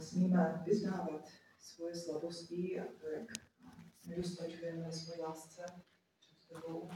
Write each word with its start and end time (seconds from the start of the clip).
smíme 0.00 0.62
vyznávat 0.64 1.28
svoje 1.58 1.94
slabosti 1.94 2.80
a 2.80 2.84
to, 3.00 3.06
jak 3.06 3.30
nedostačujeme 4.06 4.92
své 4.92 5.16
lásce 5.16 5.64
před 6.18 6.48
tebou. 6.48 6.90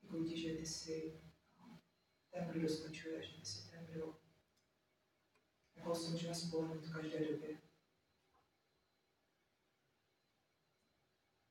Děkuji 0.00 0.24
ti, 0.24 0.40
že 0.40 0.56
ty 0.56 0.66
jsi 0.66 1.22
ten, 2.30 2.48
kdo 2.48 2.60
dostačuje, 2.60 3.22
že 3.22 3.40
ty 3.40 3.46
jsi 3.46 3.70
ten, 3.70 3.86
kdo 3.86 4.20
jako 5.76 5.94
se 5.94 6.10
můžeme 6.10 6.34
spolehnout 6.34 6.84
v 6.84 6.92
každé 6.92 7.32
době. 7.32 7.60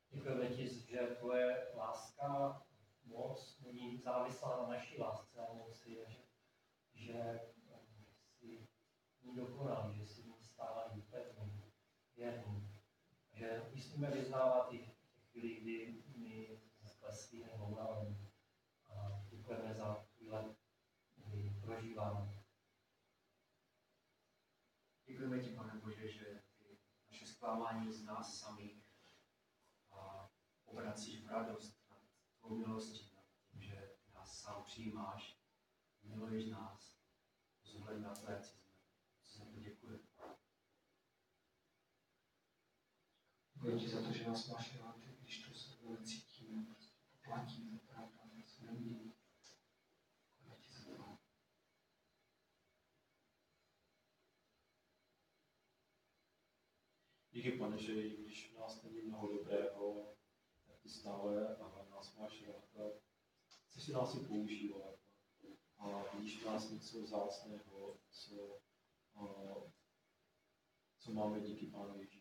Děkujeme 0.10 0.56
ti, 0.56 0.70
že 0.70 1.16
tvoje 1.20 1.74
láska 1.76 2.62
moc 3.04 3.60
není 3.62 3.98
závislá 3.98 4.62
na 4.62 4.68
naší 4.68 4.98
lásce 5.02 5.48
a 5.48 5.54
moci, 5.54 5.96
že, 6.10 6.24
že 6.94 7.40
dokonalý, 9.36 10.06
že 10.06 10.22
ní 10.24 10.44
stálý, 10.44 11.02
pevný, 11.02 11.64
věrný. 12.16 12.82
Že 13.34 13.70
musíme 13.72 14.12
vyznávat 14.12 14.74
i 14.74 14.80
těch 14.80 15.30
chvíli, 15.32 15.62
kdy 15.62 16.04
my 16.18 16.62
skleslí 16.86 17.44
nebo 17.44 17.66
unavení. 17.66 18.32
A 18.90 19.26
děkujeme 19.30 19.74
za 19.74 19.94
chvíle, 19.94 20.56
kdy 21.16 21.60
prožíváme. 21.62 22.44
Děkujeme 25.06 25.40
ti, 25.40 25.56
pane 25.56 25.80
Bože, 25.80 26.12
že 26.12 26.44
ty 26.58 26.80
naše 27.12 27.26
zklamání 27.26 27.92
z 27.92 28.04
nás 28.04 28.40
samých 28.40 28.84
a 29.92 30.30
obracíš 30.66 31.24
v 31.24 31.28
radost 31.28 31.90
nad 31.90 32.02
tvou 32.40 32.58
milostí, 32.58 33.16
nad 33.16 33.26
tím, 33.52 33.62
že 33.62 33.96
nás 34.14 34.42
sám 34.42 34.64
přijímáš, 34.64 35.40
miluješ 36.04 36.50
nás, 36.50 37.00
vzhledem 37.64 38.02
na 38.04 38.14
tvé, 38.14 38.42
co 38.42 38.58
jsme, 38.58 38.74
co 39.26 39.38
za 39.38 39.46
to 39.46 39.60
děkuji. 39.60 40.08
Děkuji 43.70 43.86
ti 43.86 43.90
za 43.90 44.02
to, 44.02 44.14
že 44.14 44.28
nás 44.28 44.48
máš 44.48 44.80
rád, 44.80 44.96
když 45.22 45.44
to 45.44 45.54
se 45.54 45.70
cítíme, 46.04 46.66
prostě 46.66 46.98
platí, 47.26 47.70
to 47.70 47.78
pravda, 47.78 48.20
to 48.44 48.50
se 48.50 48.66
nemění. 48.66 49.14
Děkuji 50.40 50.62
ti 50.62 50.72
za 50.72 50.96
to. 50.96 51.18
Díky, 57.32 57.52
pane, 57.52 57.78
že 57.78 57.94
i 57.94 58.24
když 58.24 58.54
v 58.54 58.60
nás 58.60 58.84
není 58.84 59.02
mnoho 59.02 59.34
dobrého, 59.34 60.16
tak 60.68 60.80
ty 60.80 60.90
stále 60.90 61.58
a 61.58 61.86
nás 61.90 62.18
máš 62.18 62.48
rád 62.48 62.78
a 62.78 63.00
chceš 63.68 63.84
si 63.84 63.92
nás 63.94 64.16
i 64.16 64.20
používat. 64.20 65.00
A 65.78 66.16
vidíš 66.16 66.44
v 66.44 66.46
nás 66.46 66.70
něco 66.70 67.02
vzácného, 67.02 68.00
co, 68.10 68.62
a, 69.16 69.56
co 71.00 71.12
máme 71.14 71.42
díky 71.42 71.68
Pánu 71.68 72.00
Ježíši. 72.00 72.19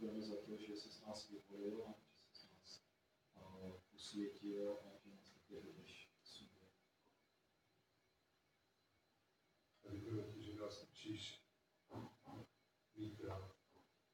Děkujeme 0.00 0.22
za 0.22 0.36
to, 0.46 0.56
že 0.56 0.72
jsi 0.72 0.90
s 0.90 1.00
nás 1.00 1.28
vyvolil 1.28 1.84
a 1.86 1.94
že 2.24 2.34
jsi 2.34 2.46
nás 2.54 2.84
a, 3.34 3.72
posvětil 3.92 4.78
a 4.78 4.98
že 4.98 5.10
nás 5.10 5.30
také. 5.30 5.56
A 9.88 10.32
ti, 10.32 10.42
že 10.42 10.54
nás 10.54 10.82
učíš 10.82 11.44
mít 12.94 13.20
rád, 13.20 13.56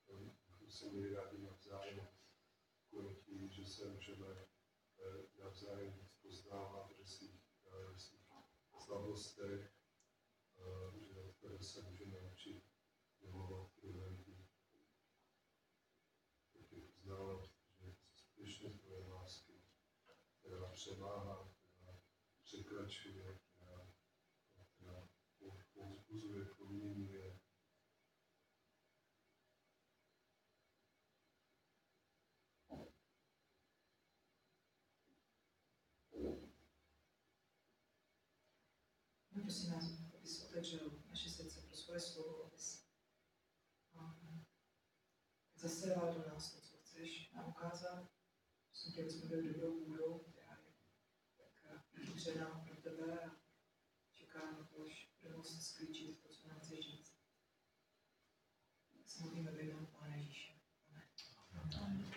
abychom 0.09 0.71
se 0.71 0.87
měli 0.87 1.15
rádi 1.15 1.39
navzájem. 1.39 2.09
Děkujeme 2.83 3.15
ti, 3.15 3.49
že 3.49 3.67
se 3.67 3.89
můžeme 3.89 4.27
eh, 4.29 5.43
navzájem 5.43 6.09
poznávat 6.23 6.93
ve 6.99 7.07
svých, 7.07 7.41
eh, 7.67 7.99
svých 7.99 8.27
slabostech, 8.85 9.75
eh, 10.59 11.01
že 11.01 11.21
od 11.21 11.37
tebe 11.37 11.63
se 11.63 11.83
můžeme 11.83 12.21
učit 12.33 12.65
milovat 13.21 13.71
druhé 13.83 14.09
lidi. 14.09 14.47
Tak 16.53 16.67
tě 16.69 16.77
poznávat, 16.77 17.45
že 17.45 17.93
jsi 17.93 17.97
skutečně 18.15 18.71
tvoje 18.71 19.07
lásky, 19.07 19.53
která 20.41 20.71
převáhá, 20.71 21.55
která 21.59 22.01
překračuje, 22.43 23.39
která, 23.55 23.93
která 24.77 25.09
povzbuzuje, 25.75 26.45
proměňuje. 26.45 27.41
No, 39.57 39.63
prosím 39.63 39.73
nás, 39.73 40.15
abys 40.15 40.45
otevřel 40.45 40.91
naše 41.09 41.31
srdce 41.31 41.61
pro 41.61 41.77
svoje 41.77 42.01
slovo, 42.01 42.45
abys 42.45 42.87
um, 43.95 44.45
zaséval 45.55 46.15
do 46.15 46.29
nás 46.29 46.53
to, 46.53 46.61
co 46.61 46.77
chceš 46.77 47.33
nám 47.33 47.49
ukázat. 47.49 48.09
Prosím 48.69 48.93
tě, 48.93 49.03
abychom 49.03 49.29
byli 49.29 49.55
dobrou 49.55 49.85
půdou, 49.85 50.19
která 50.19 50.59
je 50.59 50.75
tak 51.63 51.95
vytvořená 51.95 52.65
pro 52.67 52.77
tebe 52.77 53.21
a 53.21 53.37
čeká 54.13 54.53
na 54.53 54.65
to, 54.65 54.83
až 54.83 55.13
bude 55.23 55.37
moct 55.37 55.63
sklíčit 55.63 56.23
to, 56.23 56.29
co 56.29 56.49
nám 56.49 56.61
chceš 56.61 56.81
říct. 56.81 57.17
Tak 58.93 59.09
se 59.09 59.25
modlíme 59.25 59.51
ve 59.51 59.63
jménu 59.63 59.87
Pána 59.87 60.17
Ježíše. 60.17 60.53
Amen. 60.89 62.17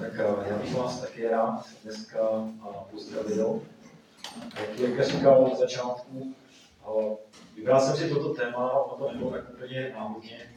Tak 0.00 0.12
eh, 0.18 0.48
já 0.48 0.49
bych 0.60 0.74
vás 0.74 1.00
taky 1.00 1.28
rád 1.28 1.66
dneska 1.84 2.18
pozdravil. 2.90 3.62
Jak 4.60 4.78
Jirka 4.78 5.04
říkal 5.04 5.44
od 5.44 5.58
začátku, 5.58 6.34
vybral 7.56 7.80
jsem 7.80 7.96
si 7.96 8.08
toto 8.08 8.34
téma, 8.34 8.72
ono 8.72 9.04
to 9.04 9.12
nebylo 9.12 9.30
tak 9.30 9.50
úplně 9.50 9.92
náhodně. 9.96 10.54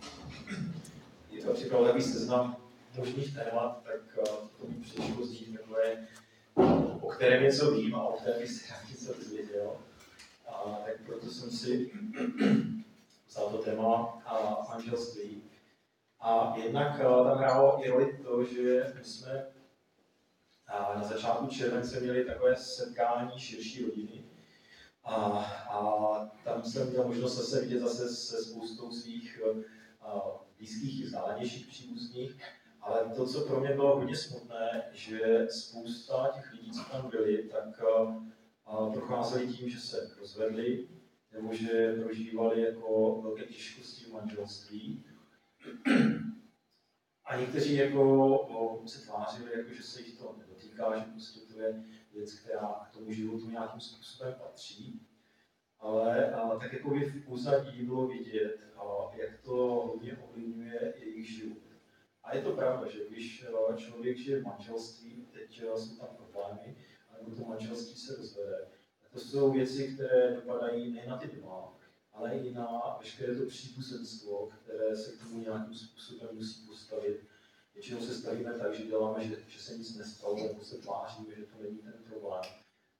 Je 1.31 1.44
to 1.46 1.53
připravil 1.53 1.86
takový 1.86 2.03
seznam 2.03 2.56
možných 2.97 3.36
témat, 3.36 3.81
tak 3.84 4.25
to 4.59 4.68
mi 4.68 4.75
přišlo 4.81 5.25
zdít 5.25 5.58
takové, 5.59 6.08
o 7.02 7.08
kterém 7.08 7.44
něco 7.44 7.72
vím 7.72 7.96
a 7.96 8.03
o 8.03 8.13
kterém 8.13 8.40
bych 8.40 8.52
se 8.52 8.74
rád 8.74 8.90
něco 8.90 9.13
dozvěděl. 9.13 9.72
A 10.47 10.80
tak 10.86 10.96
proto 11.06 11.28
jsem 11.28 11.52
si 11.52 11.92
vzal 13.28 13.50
to 13.50 13.58
téma 13.58 14.22
a 14.25 14.66
manželství. 14.69 15.44
A 16.22 16.53
jednak 16.63 16.97
tam 16.97 17.38
hrálo 17.38 17.86
i 17.86 17.90
roli 17.90 18.18
to, 18.24 18.44
že 18.44 18.94
my 18.97 19.03
jsme 19.03 19.53
eh, 20.74 20.98
na 20.98 21.04
začátku 21.04 21.48
července 21.48 22.00
měli 22.00 22.26
takové 22.26 22.56
setkání 22.56 23.40
širší 23.40 23.86
rodiny. 23.86 24.24
A, 25.04 25.16
a 25.70 26.32
tam 26.44 26.64
jsem 26.64 26.90
měl 26.90 27.08
možnost 27.08 27.50
se 27.50 27.62
vidět 27.62 27.80
zase 27.80 28.10
se 28.10 28.44
spoustou 28.44 28.92
svých 28.92 29.42
a, 30.02 30.22
blízkých 30.58 31.02
i 31.02 31.04
vzdálenějších 31.04 31.68
příbuzných. 31.68 32.42
Ale 32.82 33.16
to, 33.16 33.28
co 33.28 33.46
pro 33.48 33.60
mě 33.60 33.70
bylo 33.70 33.96
hodně 33.96 34.16
smutné, 34.16 34.84
že 34.92 35.48
spousta 35.50 36.32
těch 36.36 36.54
lidí, 36.54 36.72
co 36.72 36.84
tam 36.92 37.10
byli, 37.10 37.44
tak 37.44 37.84
a, 38.66 38.90
procházeli 38.94 39.48
tím, 39.48 39.70
že 39.70 39.80
se 39.80 40.16
rozvedli, 40.20 40.88
nebo 41.34 41.54
že 41.54 41.94
prožívali 42.04 42.62
jako 42.62 43.22
velké 43.22 43.44
těžkosti 43.44 44.06
v 44.06 44.14
manželství. 44.14 45.06
A 47.26 47.38
někteří 47.38 47.76
jako 47.76 48.38
o, 48.38 48.88
se 48.88 49.06
tvářili, 49.06 49.52
jako, 49.58 49.74
že 49.74 49.84
se 49.84 50.02
jich 50.02 50.18
to 50.18 50.36
nedotýká, 50.74 51.00
že 51.00 51.12
prostě 51.12 51.40
to 51.40 51.62
je 51.62 51.84
věc, 52.14 52.34
která 52.34 52.88
k 52.90 52.94
tomu 52.94 53.12
životu 53.12 53.50
nějakým 53.50 53.81
způsobem 53.81 54.36
patří. 54.44 55.02
Ale 55.80 56.31
a, 56.34 56.58
tak 56.58 56.74
jako 56.74 56.90
by 56.90 57.06
v 57.06 57.30
úzadí 57.30 57.86
bylo 57.86 58.08
vidět, 58.08 58.58
a, 58.78 59.16
jak 59.16 59.42
to 59.42 59.56
hodně 59.88 60.18
ovlivňuje 60.18 60.94
jejich 60.98 61.30
život. 61.30 61.58
A 62.24 62.36
je 62.36 62.42
to 62.42 62.52
pravda, 62.52 62.92
že 62.92 63.10
když 63.10 63.46
člověk 63.78 64.18
žije 64.18 64.40
v 64.40 64.46
manželství, 64.46 65.28
teď 65.34 65.64
jsou 65.75 65.96
tam 65.96 66.10
problémy, 66.16 66.76
nebo 67.18 67.36
to 67.36 67.50
manželství 67.50 67.96
se 67.96 68.16
rozvede, 68.16 68.68
tak 69.02 69.12
to 69.12 69.19
jsou 69.19 69.52
věci, 69.52 69.94
které 69.94 70.36
dopadají 70.36 70.94
nejen 70.94 71.10
na 71.10 71.18
ty 71.18 71.28
dva, 71.28 71.78
ale 72.14 72.38
i 72.38 72.54
na 72.54 72.98
veškeré 73.00 73.36
to 73.36 73.46
příbuzenstvo, 73.46 74.50
které 74.64 74.96
se 74.96 75.12
k 75.12 75.24
tomu 75.24 75.40
nějakým 75.40 75.76
způsobem 75.76 76.30
musí 76.34 76.68
postavit. 76.68 77.32
Většinou 77.74 78.02
se 78.02 78.16
stavíme 78.16 78.54
tak, 78.54 78.74
že 78.74 78.84
děláme, 78.84 79.28
že, 79.28 79.38
že 79.48 79.60
se 79.60 79.78
nic 79.78 79.98
nestalo, 79.98 80.36
nebo 80.36 80.64
se 80.64 80.78
tváříme, 80.78 81.36
že 81.36 81.46
to 81.46 81.64
není 81.64 81.78
ten 81.78 81.94
problém. 82.10 82.42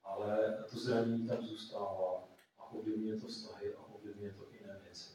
Ale 0.04 0.64
to 0.70 0.78
zranění 0.78 1.26
tam 1.26 1.42
zůstává 1.42 2.28
a 2.58 2.72
ovlivňuje 2.72 3.20
to 3.20 3.26
vztahy 3.26 3.74
a 3.74 3.82
ovlivňuje 3.94 4.32
to 4.32 4.46
jiné 4.52 4.80
věci. 4.84 5.10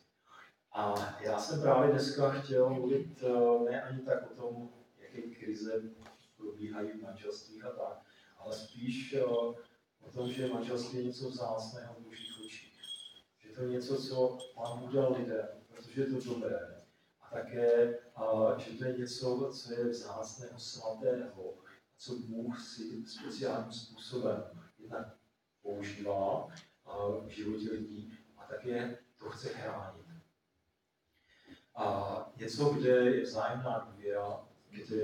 A 0.72 0.96
já 1.22 1.40
jsem 1.40 1.62
právě 1.62 1.92
dneska 1.92 2.32
chtěl 2.32 2.70
mluvit 2.70 3.24
eh, 3.24 3.72
ne 3.72 3.82
ani 3.82 4.02
tak 4.02 4.32
o 4.32 4.36
tom, 4.36 4.70
jaké 5.00 5.22
krize 5.22 5.82
probíhají 6.38 6.90
v 6.92 7.02
manželstvích 7.02 7.66
a 7.66 7.72
tak, 7.72 8.02
ale 8.38 8.56
spíš 8.56 9.14
eh, 9.14 9.24
o 10.02 10.12
tom, 10.14 10.32
že 10.32 10.48
manželství 10.48 10.98
je 10.98 11.06
něco 11.06 11.30
vzácného 11.30 11.94
v 11.94 12.04
božích 12.04 12.40
očích. 12.46 12.82
Že 13.40 13.50
to 13.50 13.62
je 13.64 13.70
něco, 13.70 14.04
co 14.04 14.38
Pán 14.56 14.84
udělal 14.84 15.16
lidem, 15.20 15.48
protože 15.68 16.02
je 16.02 16.08
to 16.08 16.34
dobré. 16.34 16.79
Také, 17.32 18.00
že 18.58 18.78
to 18.78 18.86
je 18.86 18.98
něco, 18.98 19.52
co 19.54 19.74
je 19.74 19.86
vzácného, 19.86 20.60
svatého, 20.60 21.54
co 21.98 22.16
Bůh 22.16 22.62
si 22.62 23.06
speciálním 23.06 23.72
způsobem 23.72 24.44
jednak 24.80 25.16
používá 25.62 26.48
v 27.26 27.28
životě 27.28 27.72
lidí 27.72 28.18
a 28.38 28.46
také 28.46 28.98
to 29.18 29.30
chce 29.30 29.50
chránit. 29.50 30.06
A 31.76 32.34
něco, 32.38 32.70
kde 32.70 32.90
je 32.90 33.22
vzájemná 33.22 33.80
důvěra, 33.92 34.48
kde 34.70 34.96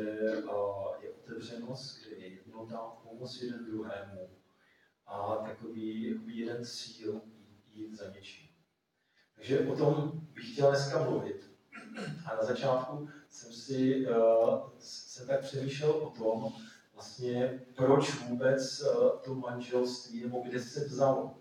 je 1.01 1.13
otevřenost, 1.23 2.05
kde 2.05 2.15
je 2.15 2.33
jednota, 2.33 2.77
pomoc 2.77 3.41
jeden 3.41 3.65
druhému 3.65 4.29
a 5.05 5.35
takový 5.35 6.19
jeden 6.25 6.65
cíl 6.65 7.21
jít 7.73 7.93
za 7.93 8.09
něčím. 8.09 8.49
Takže 9.35 9.59
o 9.59 9.75
tom 9.75 10.11
bych 10.33 10.53
chtěl 10.53 10.69
dneska 10.69 11.03
mluvit. 11.03 11.44
A 12.25 12.35
na 12.35 12.43
začátku 12.43 13.09
jsem 13.29 13.51
si 13.51 14.07
uh, 14.07 14.59
jsem 14.79 15.27
tak 15.27 15.41
přemýšlel 15.41 15.91
o 15.91 16.09
tom, 16.09 16.53
vlastně 16.93 17.59
proč 17.75 18.15
vůbec 18.15 18.81
uh, 18.81 19.19
to 19.23 19.35
manželství, 19.35 20.23
nebo 20.23 20.39
kde 20.39 20.59
se 20.59 20.85
vzalo. 20.85 21.35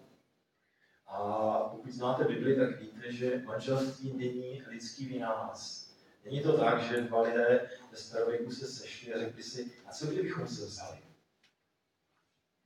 A 1.06 1.58
pokud 1.58 1.92
znáte 1.92 2.24
Bibli, 2.24 2.56
tak 2.56 2.80
víte, 2.80 3.12
že 3.12 3.42
manželství 3.44 4.12
není 4.16 4.62
lidský 4.66 5.06
vynález. 5.06 5.90
Není 6.24 6.42
to 6.42 6.58
tak, 6.58 6.82
že 6.82 7.00
dva 7.00 7.22
lidé 7.22 7.70
ve 7.90 7.96
starověku 7.96 8.50
se 8.50 8.66
sešli 8.66 9.14
a 9.14 9.18
řekli 9.18 9.42
si, 9.42 9.72
a 9.86 9.92
co 9.92 10.06
kdybychom 10.06 10.48
se 10.48 10.66
vzali? 10.66 10.98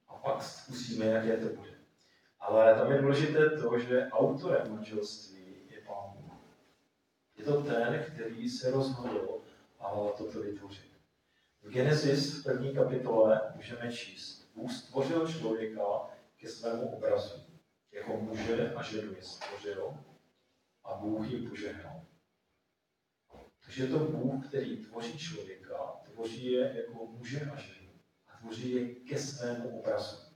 A 0.08 0.14
pak 0.14 0.42
zkusíme, 0.42 1.06
jaké 1.06 1.36
to 1.36 1.56
bude. 1.56 1.78
Ale 2.40 2.74
tam 2.74 2.92
je 2.92 3.02
důležité 3.02 3.50
to, 3.50 3.78
že 3.78 4.08
autorem 4.12 4.72
manželství. 4.72 5.37
Je 7.38 7.44
to 7.44 7.62
ten, 7.62 8.04
který 8.12 8.48
se 8.48 8.70
rozhodl 8.70 9.42
a 9.80 9.90
toto 10.18 10.40
vytvořit. 10.40 10.92
V 11.62 11.70
Genesis 11.70 12.34
v 12.34 12.42
první 12.42 12.74
kapitole 12.74 13.52
můžeme 13.54 13.92
číst. 13.92 14.50
Bůh 14.54 14.72
stvořil 14.72 15.28
člověka 15.28 15.82
ke 16.36 16.48
svému 16.48 16.96
obrazu. 16.96 17.42
Jako 17.92 18.16
muže 18.16 18.72
a 18.74 18.82
ženu 18.82 19.14
je 19.14 19.22
stvořil 19.22 19.94
a 20.84 20.94
Bůh 20.94 21.30
jim 21.30 21.50
požehnal. 21.50 22.02
Takže 23.64 23.84
je 23.84 23.88
to 23.88 23.98
Bůh, 23.98 24.46
který 24.48 24.76
tvoří 24.76 25.18
člověka, 25.18 25.96
tvoří 26.12 26.52
je 26.52 26.74
jako 26.76 27.06
muže 27.06 27.40
a 27.40 27.60
ženu 27.60 27.90
a 28.28 28.38
tvoří 28.38 28.70
je 28.70 28.94
ke 28.94 29.18
svému 29.18 29.80
obrazu 29.80 30.28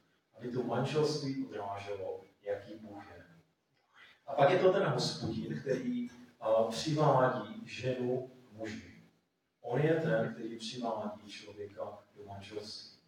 aby 0.43 0.53
to 0.53 0.63
manželství 0.63 1.47
odráželo, 1.47 2.25
jaký 2.43 2.75
Bůh 2.75 3.07
je. 3.11 3.25
A 4.27 4.35
pak 4.35 4.51
je 4.51 4.59
to 4.59 4.73
ten 4.73 4.83
hospodin, 4.83 5.61
který 5.61 6.09
přivádí 6.71 7.67
ženu 7.67 8.31
muži. 8.53 9.03
On 9.61 9.81
je 9.81 9.95
ten, 9.95 10.35
který 10.35 10.57
přivádí 10.57 11.33
člověka 11.33 11.99
do 12.17 12.25
manželství. 12.25 13.03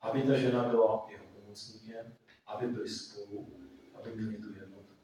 Aby 0.00 0.22
ta 0.22 0.38
žena 0.38 0.68
byla 0.68 1.06
jeho 1.10 1.24
pomocníkem, 1.24 2.16
aby 2.46 2.66
byli 2.66 2.88
spolu, 2.88 3.60
aby 3.94 4.14
měli 4.14 4.36
tu 4.36 4.54
jednotu. 4.54 4.94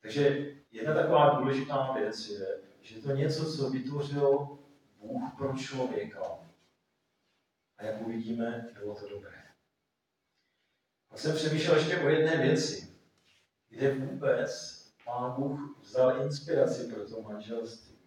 Takže 0.00 0.54
jedna 0.70 0.94
taková 0.94 1.38
důležitá 1.38 1.92
věc 1.92 2.28
je, 2.28 2.46
že 2.80 3.02
to 3.02 3.12
něco, 3.12 3.56
co 3.56 3.70
vytvořil 3.70 4.58
Bůh 4.98 5.34
pro 5.38 5.56
člověka. 5.56 6.38
A 7.76 7.84
jak 7.84 8.00
uvidíme, 8.00 8.68
bylo 8.78 8.94
to 8.94 9.08
dobré. 9.08 9.44
A 11.10 11.16
jsem 11.16 11.36
přemýšlel 11.36 11.76
ještě 11.76 11.98
o 11.98 12.08
jedné 12.08 12.36
věci, 12.36 12.96
kde 13.68 13.94
vůbec 13.94 14.79
Pán 15.10 15.32
Bůh 15.32 15.78
vzal 15.82 16.22
inspiraci 16.22 16.92
pro 16.92 17.08
to 17.08 17.22
manželství. 17.22 17.98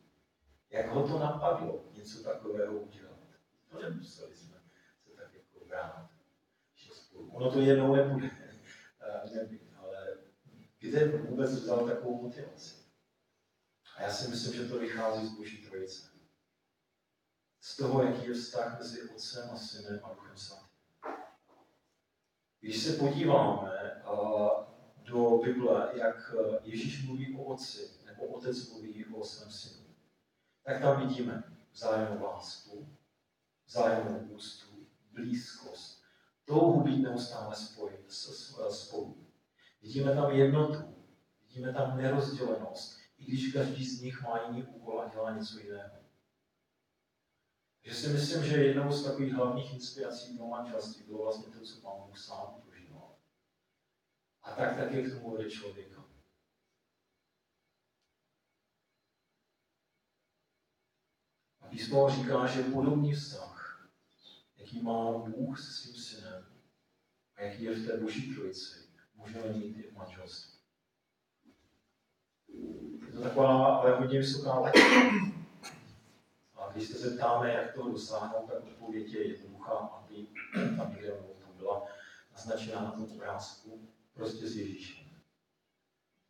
Jak 0.69 0.89
ho 0.89 1.07
to 1.07 1.19
napadlo 1.19 1.85
něco 1.93 2.23
takového 2.23 2.73
udělat. 2.73 3.19
To 3.69 3.81
nemuseli 3.81 4.35
jsme 4.35 4.57
se 5.05 5.15
tak 5.15 5.33
jako 5.33 5.65
brát. 5.65 6.09
Ono 7.31 7.51
to 7.51 7.59
jednou 7.59 7.95
nebude, 7.95 8.31
nevím, 9.35 9.77
ale 9.77 10.17
kde 10.79 11.17
vůbec 11.17 11.51
vzal 11.51 11.87
takovou 11.87 12.21
motivaci? 12.21 12.75
A 13.95 14.01
já 14.01 14.09
si 14.09 14.29
myslím, 14.29 14.53
že 14.53 14.69
to 14.69 14.79
vychází 14.79 15.27
z 15.27 15.37
Boží 15.37 15.57
trojice. 15.57 16.07
Z 17.61 17.77
toho, 17.77 18.03
jaký 18.03 18.27
je 18.27 18.33
vztah 18.33 18.79
mezi 18.79 19.09
Otcem 19.09 19.49
a 19.51 19.57
Synem 19.57 19.99
a 20.03 20.13
Duchem 20.13 20.37
Svatým. 20.37 20.67
Když 22.59 22.83
se 22.83 22.93
podíváme 22.93 24.01
do 25.03 25.37
Bible, 25.37 25.91
jak 25.93 26.35
Ježíš 26.63 27.05
mluví 27.05 27.37
o 27.37 27.43
otci, 27.43 27.89
nebo 28.05 28.27
otec 28.27 28.69
mluví 28.69 29.05
o 29.05 29.23
svém 29.23 29.51
synu, 29.51 29.85
tak 30.63 30.81
tam 30.81 31.07
vidíme 31.07 31.43
vzájemnou 31.71 32.23
lásku, 32.23 32.87
vzájemnou 33.65 34.19
úctu, 34.19 34.87
blízkost, 35.11 36.03
touhu 36.45 36.83
být 36.83 37.01
neustále 37.01 37.55
spojit 37.55 38.11
spolu. 38.69 39.27
Vidíme 39.81 40.15
tam 40.15 40.31
jednotu, 40.31 40.95
vidíme 41.41 41.73
tam 41.73 41.97
nerozdělenost, 41.97 42.99
i 43.17 43.25
když 43.25 43.53
každý 43.53 43.85
z 43.85 44.01
nich 44.01 44.21
má 44.21 44.41
jiný 44.47 44.63
úkol 44.63 45.01
a 45.01 45.09
dělá 45.09 45.37
něco 45.37 45.59
jiného. 45.59 45.95
Takže 47.81 47.99
si 47.99 48.07
myslím, 48.07 48.43
že 48.43 48.63
jednou 48.63 48.91
z 48.91 49.03
takových 49.03 49.33
hlavních 49.33 49.73
inspirací 49.73 50.37
pro 50.37 50.47
manželství 50.47 51.03
bylo 51.03 51.23
vlastně 51.23 51.53
to, 51.53 51.65
co 51.65 51.81
Pán 51.81 52.07
Bůh 52.07 52.17
sám. 52.17 52.62
A 54.43 54.51
tak 54.51 54.77
také 54.77 55.01
k 55.01 55.13
tomu 55.13 55.31
vede 55.31 55.49
člověka. 55.49 56.03
A 61.61 61.67
písmo 61.67 62.09
říká, 62.09 62.47
že 62.47 62.63
podobný 62.63 63.13
vztah, 63.13 63.89
jaký 64.57 64.81
má 64.81 65.11
Bůh 65.17 65.59
se 65.59 65.71
svým 65.71 65.95
synem 65.95 66.45
a 67.35 67.41
jaký 67.41 67.63
je 67.63 67.75
v 67.75 67.87
té 67.87 67.97
boží 67.97 68.35
trojici, 68.35 68.89
můžeme 69.15 69.53
mít 69.53 69.77
i 69.77 69.91
v 69.91 69.95
manželství. 69.95 70.53
Je 73.05 73.11
to 73.11 73.21
taková 73.21 73.77
ale 73.77 73.95
hodně 73.95 74.19
vysoká 74.19 74.59
laťka. 74.59 74.79
A 76.55 76.71
když 76.71 76.87
se 76.87 76.97
zeptáme, 76.97 77.53
jak 77.53 77.73
to 77.73 77.91
dosáhnout, 77.91 78.47
tak 78.47 78.63
odpověď 78.63 79.13
je 79.13 79.27
jednoduchá, 79.27 79.73
aby 79.73 80.27
tam 80.77 80.91
někde 80.91 81.23
byla 81.57 81.87
naznačená 82.31 82.81
na 82.81 82.91
tom 82.91 83.03
obrázku, 83.03 83.89
prostě 84.13 84.47
s 84.47 84.55
Ježíšem. 84.55 85.05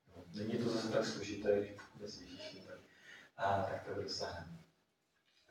No, 0.08 0.24
není 0.34 0.58
to 0.58 0.70
zase 0.70 0.92
tak 0.92 1.06
složité, 1.06 1.60
když 1.60 1.72
pokud 1.72 2.08
s 2.08 2.22
Ježíšem, 2.22 2.64
tak, 2.68 2.80
a, 3.38 3.64
tak 3.64 3.86
to 3.86 4.02
dosáhneme. 4.02 4.58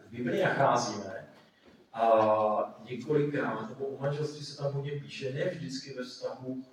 V 0.07 0.11
Biblii 0.11 0.43
nacházíme 0.43 1.35
a 1.93 2.81
několikrát, 2.91 3.69
nebo 3.69 3.87
o 3.87 4.01
manželství 4.01 4.45
se 4.45 4.57
tam 4.57 4.73
hodně 4.73 5.01
píše, 5.01 5.33
ne 5.33 5.45
vždycky 5.45 5.95
ve 5.95 6.03
vztahu 6.03 6.65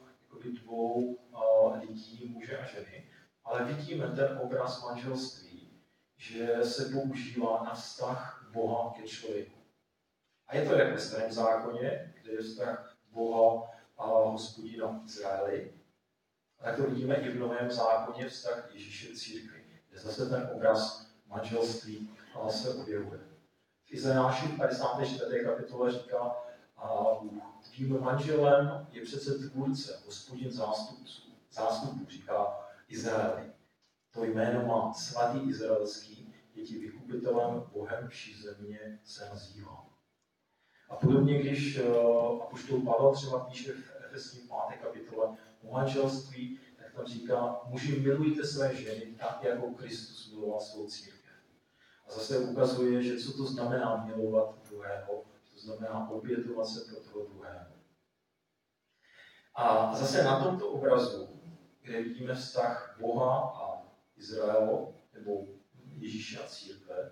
dvou 0.62 1.20
a, 1.34 1.78
lidí, 1.78 2.26
muže 2.34 2.58
a 2.58 2.66
ženy, 2.66 3.10
ale 3.44 3.66
vidíme 3.66 4.08
ten 4.08 4.40
obraz 4.42 4.84
manželství 4.84 5.50
že 6.20 6.64
se 6.64 6.86
používá 6.86 7.64
na 7.64 7.74
vztah 7.74 8.50
Boha 8.52 8.94
ke 8.94 9.08
člověku. 9.08 9.60
A 10.48 10.56
je 10.56 10.66
to 10.66 10.76
jak 10.76 10.94
ve 10.94 11.00
starém 11.00 11.32
zákoně, 11.32 12.14
kde 12.22 12.32
je 12.32 12.42
vztah 12.42 12.98
Boha 13.12 13.72
a 14.00 14.06
hospodina 14.08 15.02
Izraeli. 15.06 15.74
A 16.60 16.64
tak 16.64 16.76
to 16.76 16.84
vidíme 16.84 17.16
i 17.16 17.30
v 17.30 17.40
Novém 17.40 17.72
zákoně 17.72 18.30
vztah 18.30 18.70
Ježíše 18.74 19.16
církvi, 19.16 19.64
kde 19.90 20.00
zase 20.00 20.30
ten 20.30 20.50
obraz 20.56 21.08
manželství 21.28 22.10
se 22.50 22.74
objevuje. 22.74 23.20
V 23.86 23.94
Izajáši 23.94 24.48
54. 24.48 25.44
kapitole 25.46 25.92
říká 25.92 26.36
a 26.78 27.20
tvým 27.70 28.02
manželem 28.02 28.88
je 28.92 29.02
přece 29.02 29.50
tvůrce, 29.50 30.00
hospodin 30.06 30.52
zástupců, 30.52 31.32
zástupů, 31.52 32.06
říká 32.10 32.58
Izraeli. 32.88 33.52
To 34.12 34.24
jméno 34.24 34.68
má 34.68 34.94
svatý 34.94 35.40
izraelský, 35.50 36.34
je 36.56 36.64
ti 36.64 36.80
vykupitelem 36.80 37.64
Bohem 37.74 38.08
vší 38.08 38.42
země 38.42 39.00
se 39.04 39.30
nazývá. 39.30 39.89
A 40.90 40.96
podobně, 40.96 41.40
když 41.40 41.80
uh, 41.80 42.44
apoštol 42.44 42.82
Pavel 42.82 43.14
třeba 43.14 43.40
píše 43.40 43.74
v 43.74 44.06
Efeským 44.06 44.50
5. 44.70 44.80
kapitole 44.82 45.38
o 45.64 45.74
manželství, 45.74 46.60
tak 46.78 46.94
tam 46.94 47.06
říká, 47.06 47.60
muži 47.66 48.00
milujte 48.00 48.48
své 48.48 48.76
ženy 48.76 49.16
tak, 49.20 49.44
jako 49.44 49.72
Kristus 49.72 50.32
miloval 50.32 50.60
svou 50.60 50.88
církev. 50.88 51.20
A 52.08 52.12
zase 52.12 52.40
ukazuje, 52.40 53.04
že 53.04 53.18
co 53.18 53.38
to 53.38 53.46
znamená 53.46 54.06
milovat 54.06 54.56
druhého, 54.70 55.24
to 55.54 55.60
znamená 55.60 56.10
obětovat 56.10 56.68
se 56.68 56.92
pro 56.92 57.00
toho 57.00 57.26
druhého. 57.26 57.66
A 59.56 59.96
zase 59.96 60.24
na 60.24 60.44
tomto 60.44 60.70
obrazu, 60.70 61.30
kde 61.82 62.04
vidíme 62.04 62.36
vztah 62.36 62.98
Boha 63.00 63.54
a 63.56 63.84
Izraele 64.18 64.88
nebo 65.14 65.46
Ježíše 65.98 66.40
a 66.40 66.48
církve, 66.48 67.12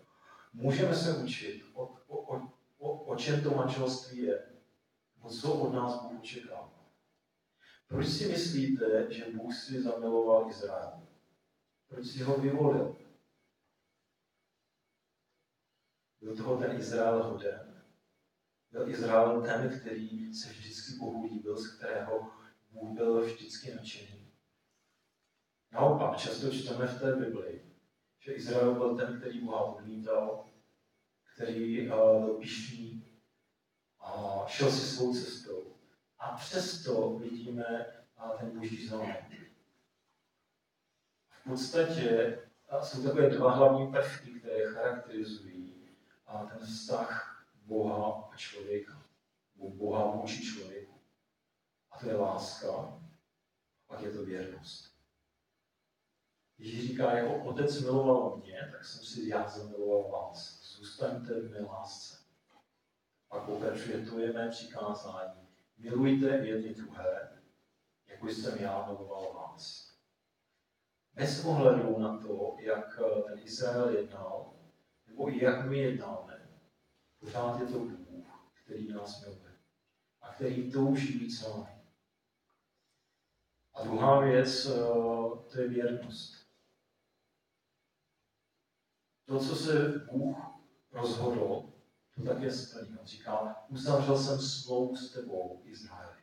můžeme 0.54 0.96
se 0.96 1.18
učit, 1.18 1.64
o, 1.74 1.84
o, 2.08 2.36
o, 2.36 2.48
o, 2.78 3.04
o 3.04 3.16
čem 3.16 3.44
to 3.44 3.52
manželství 3.52 4.24
je, 4.24 4.46
o 5.22 5.30
co 5.30 5.54
od 5.54 5.74
nás 5.74 6.02
Bůh 6.02 6.20
očekává. 6.20 6.78
Proč 7.88 8.08
si 8.08 8.28
myslíte, 8.28 9.14
že 9.14 9.26
Bůh 9.32 9.56
si 9.56 9.82
zamiloval 9.82 10.50
Izrael? 10.50 11.08
Proč 11.88 12.08
si 12.08 12.24
ho 12.24 12.38
vyvolil? 12.38 12.98
Byl 16.22 16.38
toho 16.38 16.58
ten 16.58 16.78
Izrael 16.78 17.24
hoden. 17.24 17.84
Byl 18.72 18.90
Izrael 18.90 19.42
ten, 19.42 19.80
který 19.80 20.34
se 20.34 20.50
vždycky 20.50 20.92
Bohu 21.00 21.24
líbil, 21.24 21.58
z 21.58 21.78
kterého 21.78 22.32
Bůh 22.70 22.98
byl 22.98 23.22
vždycky 23.22 23.76
nadšený. 23.76 24.34
Naopak, 25.72 26.18
často 26.18 26.52
čteme 26.52 26.88
v 26.88 27.00
té 27.02 27.16
Bibli, 27.16 27.62
že 28.20 28.34
Izrael 28.34 28.74
byl 28.74 28.98
ten, 28.98 29.20
který 29.20 29.42
Boha 29.42 29.62
odmítal, 29.62 30.50
který 31.38 31.90
uh, 31.90 31.96
byl 32.26 32.34
pišný 32.34 33.06
a 34.00 34.44
šel 34.48 34.72
si 34.72 34.80
svou 34.80 35.14
cestou. 35.14 35.76
A 36.20 36.36
přesto 36.36 37.18
vidíme 37.18 37.86
uh, 38.24 38.40
ten 38.40 38.60
boží 38.60 38.88
zámek. 38.88 39.26
V 41.30 41.50
podstatě 41.50 42.38
uh, 42.74 42.82
jsou 42.82 43.04
takové 43.04 43.30
dva 43.30 43.52
hlavní 43.52 43.92
prvky, 43.92 44.32
které 44.32 44.72
charakterizují 44.72 45.74
uh, 46.34 46.50
ten 46.50 46.68
vztah 46.68 47.46
Boha 47.66 48.30
a 48.34 48.36
člověka. 48.36 49.04
Boha 49.56 50.12
vůči 50.12 50.44
člověku. 50.44 50.94
A 51.92 52.00
to 52.00 52.10
je 52.10 52.16
láska, 52.16 52.72
a 52.72 53.00
pak 53.88 54.02
je 54.02 54.12
to 54.12 54.26
věrnost. 54.26 54.98
Ježíš 56.58 56.88
říká, 56.88 57.18
jako 57.18 57.44
otec 57.44 57.82
miloval 57.82 58.38
mě, 58.38 58.70
tak 58.72 58.86
jsem 58.86 59.06
si 59.06 59.30
já 59.30 59.48
zamiloval 59.48 60.12
vás. 60.12 60.57
Zůstaňte 60.78 61.34
v 61.34 61.52
mé 61.52 61.60
lásce. 61.60 62.24
Pak 63.28 63.44
pokračuje, 63.44 64.06
to 64.06 64.20
je 64.20 64.34
mé 64.34 64.50
přikázání. 64.50 65.48
Milujte 65.78 66.26
jedni 66.26 66.74
druhé, 66.74 67.42
jako 68.06 68.28
jsem 68.28 68.58
já 68.60 68.86
miloval 68.86 69.34
vás. 69.34 69.94
Bez 71.14 71.46
ohledu 71.46 72.00
na 72.00 72.18
to, 72.18 72.58
jak 72.60 73.00
ten 73.28 73.40
Izrael 73.40 73.90
jednal, 73.90 74.54
nebo 75.08 75.30
i 75.30 75.44
jak 75.44 75.66
my 75.66 75.78
jednáme, 75.78 76.50
pořád 77.20 77.60
je 77.60 77.68
to 77.68 77.80
Bůh, 77.80 78.52
který 78.64 78.88
nás 78.88 79.22
miluje 79.22 79.58
a 80.22 80.34
který 80.34 80.72
touží 80.72 81.20
být 81.20 81.32
s 81.32 81.48
námi. 81.48 81.82
A 83.74 83.84
druhá 83.84 84.20
věc, 84.20 84.66
to 85.52 85.62
je 85.62 85.68
věrnost. 85.68 86.48
To, 89.26 89.40
co 89.40 89.56
se 89.56 90.00
Bůh 90.12 90.57
rozhodl, 90.92 91.74
to 92.16 92.24
také 92.24 92.52
splní. 92.52 92.98
On 92.98 93.06
říká, 93.06 93.66
uzavřel 93.70 94.18
jsem 94.18 94.42
smlouvu 94.42 94.96
s 94.96 95.12
tebou, 95.12 95.62
Izraeli. 95.64 96.22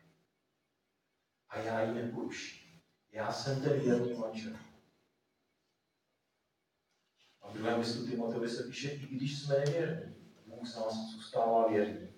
A 1.48 1.58
já 1.58 1.82
ji 1.82 1.94
neporuším. 1.94 2.80
Já 3.12 3.32
jsem 3.32 3.62
ten 3.62 3.80
věrný 3.80 4.14
manžel. 4.14 4.56
A 7.40 7.48
v 7.48 7.54
druhém 7.54 7.78
listu 7.80 8.06
Timoteovi 8.06 8.48
se 8.48 8.62
píše, 8.62 8.90
i 8.90 9.06
když 9.06 9.38
jsme 9.38 9.58
nevěrní, 9.58 10.14
Bůh 10.46 10.68
z 10.68 10.76
nás 10.76 10.94
zůstává 10.94 11.68
věrný, 11.68 12.08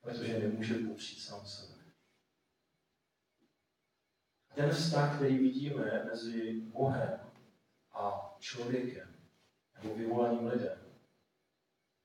protože 0.00 0.38
nemůže 0.38 0.74
popřít 0.74 1.20
sám 1.20 1.46
sebe. 1.46 1.74
Ten 4.54 4.70
vztah, 4.70 5.16
který 5.16 5.38
vidíme 5.38 6.04
mezi 6.04 6.60
Bohem 6.60 7.20
a 7.92 8.34
člověkem, 8.38 9.16
nebo 9.82 9.94
vyvolaným 9.94 10.46
lidem, 10.46 10.91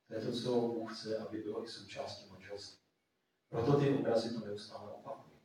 je 0.10 0.22
to, 0.22 0.32
co 0.32 0.62
Bůh 0.62 0.98
chce, 0.98 1.18
aby 1.18 1.42
bylo 1.42 1.64
i 1.64 1.68
součástí 1.68 2.30
manželství. 2.30 2.84
Proto 3.50 3.80
ty 3.80 3.90
obrazy 3.90 4.34
to 4.34 4.46
neustále 4.46 4.92
opakují. 4.92 5.38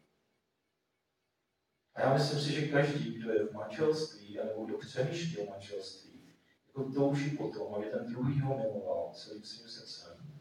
A 1.95 2.01
já 2.01 2.15
myslím 2.15 2.41
si, 2.41 2.53
že 2.53 2.69
každý, 2.69 3.13
kdo 3.13 3.33
je 3.33 3.47
v 3.47 3.53
manželství, 3.53 4.37
nebo 4.37 4.65
kdo 4.65 4.79
přemýšlí 4.79 5.39
o 5.39 5.51
manželství, 5.51 6.35
jako 6.67 6.93
touží 6.93 7.37
potom, 7.37 7.75
aby 7.75 7.87
ten 7.87 8.07
druhý 8.07 8.41
ho 8.41 8.59
miloval 8.59 9.13
celým 9.15 9.45
svým 9.45 9.69
srdcem, 9.69 10.41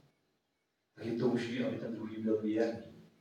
tak 0.95 1.05
je 1.05 1.17
touží, 1.17 1.63
aby 1.63 1.77
ten 1.77 1.93
druhý 1.93 2.23
byl 2.23 2.41
věrný. 2.41 3.11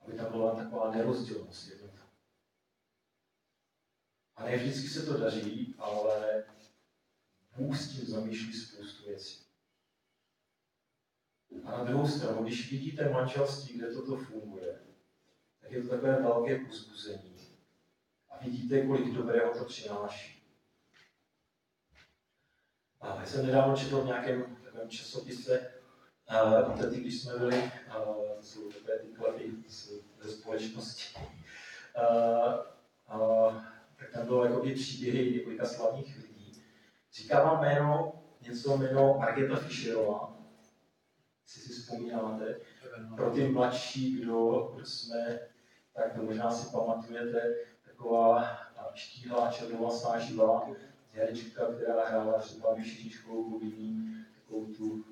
Aby 0.00 0.12
tam 0.12 0.30
byla 0.30 0.54
taková 0.54 0.90
nerozdělnost 0.90 1.68
jednota. 1.68 2.02
A 4.36 4.44
ne 4.44 4.56
vždycky 4.56 4.88
se 4.88 5.06
to 5.06 5.18
daří, 5.18 5.74
ale 5.78 6.44
Bůh 7.56 7.78
s 7.78 7.88
tím 7.88 8.06
zamýšlí 8.06 8.52
spoustu 8.52 9.06
věcí. 9.06 9.38
A 11.64 11.70
na 11.70 11.84
druhou 11.84 12.08
stranu, 12.08 12.42
když 12.42 12.70
vidíte 12.70 13.08
manželství, 13.08 13.78
kde 13.78 13.94
toto 13.94 14.16
funguje, 14.16 14.78
tak 15.60 15.70
je 15.70 15.82
to 15.82 15.88
takové 15.88 16.22
velké 16.22 16.58
pozbuzení. 16.58 17.36
A 18.30 18.44
vidíte, 18.44 18.86
kolik 18.86 19.14
dobrého 19.14 19.58
to 19.58 19.64
přináší. 19.64 20.42
A 23.00 23.20
já 23.20 23.26
jsem 23.26 23.46
nedávno 23.46 23.76
četl 23.76 24.00
v 24.00 24.06
nějakém 24.06 24.56
takovém 24.64 24.88
časopise, 24.88 25.72
uh, 26.30 26.80
tedy 26.80 27.00
když 27.00 27.22
jsme 27.22 27.38
byli, 27.38 27.56
uh, 27.56 28.36
to 28.36 28.42
jsou 28.42 28.72
takové 28.72 28.98
ty 28.98 29.06
klady 29.06 29.52
ze 30.20 30.32
společnosti, 30.32 31.18
uh, 31.18 31.20
uh, 33.20 33.62
tak 33.96 34.10
tam 34.12 34.26
bylo 34.26 34.44
jako 34.44 34.62
příběhy 34.74 35.32
několika 35.32 35.66
slavných 35.66 36.16
lidí, 36.16 36.31
Říká 37.12 37.44
vám 37.44 37.60
jméno, 37.60 38.12
něco 38.40 38.76
jméno 38.76 39.16
Margeta 39.18 39.56
Fischerová, 39.56 40.36
jestli 41.42 41.62
si 41.62 41.80
vzpomínáte. 41.80 42.56
Pro 43.16 43.30
ty 43.30 43.48
mladší, 43.48 44.20
kdo, 44.20 44.70
kdo 44.74 44.86
jsme, 44.86 45.38
tak 45.94 46.14
to 46.14 46.22
možná 46.22 46.50
si 46.50 46.72
pamatujete, 46.72 47.54
taková 47.84 48.58
štíhlá 48.94 49.52
černovlasná 49.52 50.18
živá 50.18 50.68
herečka, 51.12 51.66
která 51.74 52.08
hrála 52.08 52.38
třeba 52.38 52.74
vyšší 52.74 53.10
školu 53.10 53.50
povinný, 53.50 54.24
takovou 54.34 54.66
tu 54.66 55.04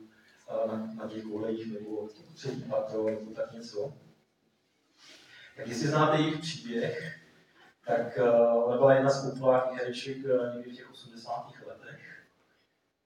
na, 0.66 0.95
na 0.95 1.09
těch 1.09 1.23
kolejích 1.25 1.73
nebo 1.73 2.09
třetí 2.35 2.62
patro, 2.62 3.04
nebo 3.04 3.30
tak 3.30 3.52
něco. 3.52 3.92
Tak 5.57 5.66
jestli 5.66 5.88
znáte 5.88 6.23
jejich 6.23 6.40
příběh, 6.40 7.21
tak 7.87 8.19
uh, 8.19 8.64
ona 8.64 8.76
byla 8.76 8.95
jedna 8.95 9.11
z 9.11 9.30
populárních 9.30 9.80
hereček 9.80 10.16
uh, 10.16 10.57
někdy 10.57 10.71
v 10.71 10.76
těch 10.76 10.90
80. 10.90 11.52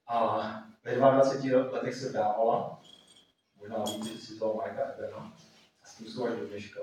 A 0.07 0.39
ve 0.85 0.95
22 0.95 1.71
letech 1.71 1.95
se 1.95 2.13
dávala, 2.13 2.83
možná 3.57 3.85
víc, 3.85 4.29
si 4.29 4.39
to 4.39 4.55
Marka 4.55 4.87
Ebena, 4.87 5.37
a 5.83 5.87
s 5.87 5.95
tím 5.95 6.07
jsou 6.07 6.27
až 6.27 6.37
do 6.37 6.47
dneška. 6.47 6.81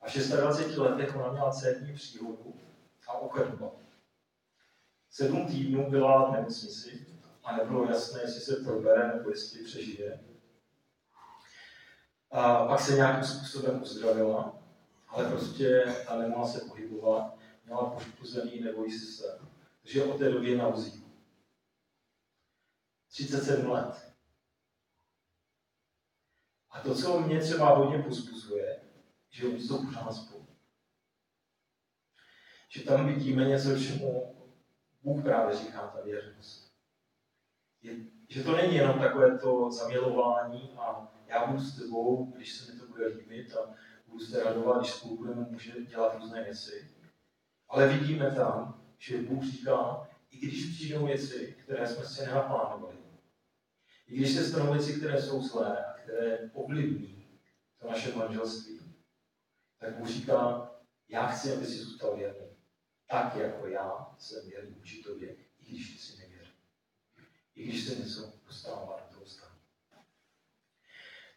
A 0.00 0.08
v 0.08 0.14
26 0.14 0.76
letech 0.76 1.16
ona 1.16 1.32
měla 1.32 1.50
cétní 1.50 1.94
příhodu 1.94 2.54
a 3.08 3.18
uchrnula. 3.18 3.72
Sedm 5.10 5.46
týdnů 5.46 5.90
byla 5.90 6.30
v 6.30 6.32
nemocnici 6.32 7.06
a 7.44 7.56
nebylo 7.56 7.84
jasné, 7.84 8.20
jestli 8.20 8.40
se 8.40 8.56
probere 8.56 9.16
nebo 9.16 9.30
jestli 9.30 9.64
přežije. 9.64 10.20
A 12.30 12.66
pak 12.66 12.80
se 12.80 12.94
nějakým 12.94 13.24
způsobem 13.24 13.82
uzdravila 13.82 14.66
ale 15.08 15.28
prostě 15.28 15.94
ta 16.06 16.18
nemohla 16.18 16.46
se 16.46 16.60
pohybovat, 16.60 17.36
měla 17.64 17.90
poškozený 17.90 18.60
nebo 18.60 18.84
systém. 18.84 19.48
Takže 19.82 20.04
od 20.04 20.18
té 20.18 20.30
doby 20.30 20.56
na 20.56 20.68
vozíku. 20.68 21.05
37 23.16 23.70
let. 23.70 24.12
A 26.70 26.80
to, 26.80 26.94
co 26.94 27.20
mě 27.20 27.40
třeba 27.40 27.74
hodně 27.74 28.02
pozbuzuje, 28.02 28.80
že 29.30 29.46
oni 29.46 29.60
jsou 29.60 29.86
pořád 29.86 30.12
spolu. 30.12 30.46
Že 32.68 32.82
tam 32.82 33.06
vidíme 33.06 33.44
něco, 33.44 33.78
čemu 33.78 34.36
Bůh 35.02 35.22
právě 35.22 35.56
říká 35.56 35.86
ta 35.86 36.00
věrnost. 36.00 36.72
Je, 37.82 37.96
že 38.28 38.44
to 38.44 38.56
není 38.56 38.74
jenom 38.74 38.98
takové 38.98 39.38
to 39.38 39.70
zamilování 39.70 40.72
a 40.76 41.12
já 41.26 41.46
budu 41.46 41.60
s 41.60 41.76
tebou, 41.76 42.24
když 42.24 42.52
se 42.52 42.72
mi 42.72 42.80
to 42.80 42.86
bude 42.86 43.06
líbit 43.06 43.56
a 43.56 43.74
budu 44.06 44.24
se 44.24 44.44
radovat, 44.44 44.80
když 44.80 44.92
spolu 44.92 45.16
budeme 45.16 45.46
může 45.50 45.72
dělat 45.84 46.14
různé 46.14 46.44
věci. 46.44 46.90
Ale 47.68 47.88
vidíme 47.88 48.30
tam, 48.30 48.82
že 48.98 49.22
Bůh 49.22 49.44
říká, 49.44 50.08
i 50.30 50.38
když 50.38 50.74
přijdou 50.74 51.06
věci, 51.06 51.56
které 51.62 51.88
jsme 51.88 52.04
si 52.04 52.26
nenaplánovali, 52.26 53.05
i 54.06 54.16
když 54.16 54.34
se 54.34 54.44
stanou 54.44 54.72
věci, 54.72 54.92
které 54.92 55.22
jsou 55.22 55.42
zlé 55.42 55.84
a 55.84 55.92
které 55.92 56.50
ovlivní 56.52 57.40
to 57.80 57.90
naše 57.90 58.16
manželství, 58.16 58.80
tak 59.78 59.98
Bůh 59.98 60.08
říká, 60.08 60.70
já 61.08 61.26
chci, 61.26 61.52
aby 61.52 61.66
si 61.66 61.78
zůstal 61.78 62.16
věrný. 62.16 62.46
Tak, 63.10 63.36
jako 63.36 63.66
já 63.66 64.14
jsem 64.18 64.48
věrný 64.48 64.74
vůči 64.74 65.02
tobě, 65.02 65.36
i 65.60 65.72
když 65.72 65.92
ty 65.92 65.98
si 65.98 66.18
nevěrný. 66.18 66.52
I 67.54 67.64
když 67.64 67.84
se 67.84 67.94
něco 67.94 68.32
dostává 68.46 69.00
do 69.08 69.14
toho 69.14 69.26
stavu. 69.26 69.54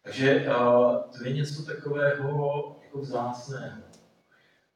Takže 0.02 0.46
uh, 0.46 1.10
to 1.18 1.24
je 1.24 1.32
něco 1.32 1.62
takového 1.62 2.80
jako 2.84 2.98
vzácného. 2.98 3.82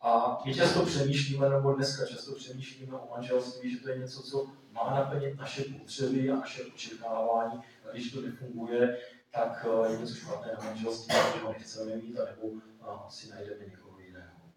A 0.00 0.42
my 0.46 0.54
často 0.54 0.86
přemýšlíme, 0.86 1.48
nebo 1.48 1.72
dneska 1.72 2.06
často 2.06 2.34
přemýšlíme 2.34 2.98
o 2.98 3.10
manželství, 3.10 3.70
že 3.70 3.80
to 3.80 3.88
je 3.88 3.98
něco, 3.98 4.22
co 4.22 4.52
má 4.75 4.95
naplnit 4.95 5.38
naše 5.38 5.64
potřeby 5.64 6.31
a 6.31 6.37
naše 6.37 6.64
očekávání. 6.64 7.62
A 7.88 7.93
když 7.93 8.12
to 8.12 8.21
nefunguje, 8.21 8.99
tak 9.31 9.66
eh, 9.69 9.93
je 9.93 9.99
něco 9.99 10.14
špatné 10.14 10.52
na 10.52 10.64
manželství, 10.64 11.14
že 11.14 11.40
ho 11.40 11.52
nechceme 11.52 11.97
mít, 11.97 12.19
anebo 12.19 12.61
a, 12.81 13.11
si 13.11 13.28
najdeme 13.28 13.64
někoho 13.64 14.00
jiného. 14.00 14.52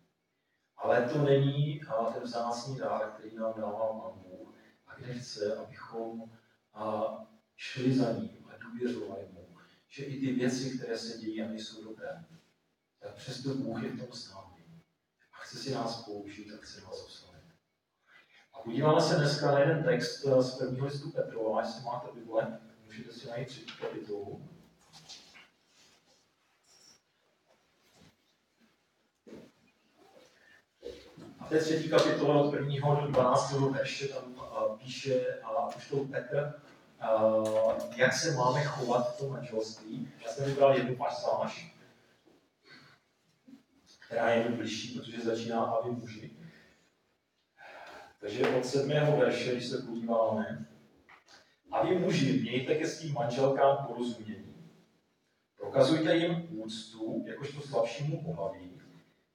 Ale 0.78 1.10
to 1.10 1.18
není 1.22 1.82
a, 1.84 2.06
ten 2.06 2.24
vzácný 2.24 2.78
dár, 2.78 3.12
který 3.12 3.36
nám 3.36 3.54
dává 3.58 4.12
Bůh, 4.16 4.56
a 4.88 4.96
kde 4.96 5.14
chce, 5.14 5.56
abychom 5.56 6.32
šli 7.56 7.94
za 7.94 8.12
ním 8.12 8.50
a 8.54 8.58
důvěřovali 8.58 9.28
mu, 9.32 9.58
že 9.88 10.04
i 10.04 10.20
ty 10.20 10.34
věci, 10.34 10.78
které 10.78 10.98
se 10.98 11.18
dějí 11.18 11.42
a 11.42 11.48
nejsou 11.48 11.84
dobré, 11.84 12.26
tak 13.00 13.16
přesto 13.16 13.56
Bůh 13.56 13.84
je 13.84 13.90
v 13.90 14.00
tom 14.00 14.12
s 14.12 14.34
námi. 14.34 14.66
A 15.34 15.38
chce 15.38 15.58
si 15.58 15.72
nás 15.72 16.04
použít 16.06 16.54
a 16.54 16.58
chce 16.58 16.82
nás 16.82 17.06
oslavit. 17.06 17.37
A 18.58 18.60
podíváme 18.64 19.02
se 19.02 19.16
dneska 19.16 19.52
na 19.52 19.60
jeden 19.60 19.84
text 19.84 20.26
eh, 20.26 20.42
z 20.42 20.58
prvního 20.58 20.86
listu 20.86 21.12
Petrova, 21.12 21.62
jestli 21.62 21.84
máte 21.84 22.08
Bible, 22.14 22.60
můžete 22.86 23.12
si 23.12 23.28
najít 23.28 23.48
třetí 23.48 23.72
kapitolu. 23.82 24.50
A 31.40 31.46
té 31.50 31.60
třetí 31.60 31.90
kapitole 31.90 32.44
od 32.44 32.52
prvního 32.52 32.96
do 32.96 33.08
12. 33.08 33.52
verše 33.52 34.08
tam 34.08 34.40
a, 34.40 34.64
píše 34.64 35.42
a 35.44 35.76
už 35.76 35.90
to 35.90 35.98
Petr, 35.98 36.62
a, 37.00 37.34
jak 37.96 38.14
se 38.14 38.32
máme 38.32 38.64
chovat 38.64 39.16
v 39.16 39.18
tom 39.18 39.30
manželství. 39.30 40.12
Já 40.26 40.32
jsem 40.32 40.46
vybral 40.46 40.78
jednu 40.78 40.96
pasáž, 40.96 41.76
která 44.00 44.30
je 44.30 44.50
mi 44.50 44.56
blížší, 44.56 45.00
protože 45.00 45.22
začíná 45.22 45.64
a 45.64 45.88
vy 45.88 45.92
muži. 45.92 46.37
Takže 48.20 48.50
od 48.50 48.66
sedmého 48.66 49.18
verše, 49.18 49.52
když 49.52 49.68
se 49.68 49.78
podíváme, 49.78 50.68
a 51.72 51.86
vy 51.86 52.00
muži, 52.00 52.42
mějte 52.42 52.76
ke 52.76 52.88
svým 52.88 53.14
manželkám 53.14 53.86
porozumění. 53.88 54.72
Prokazujte 55.58 56.16
jim 56.16 56.48
úctu, 56.52 57.24
jakožto 57.28 57.62
slabšímu 57.62 58.24
pohlaví, 58.24 58.82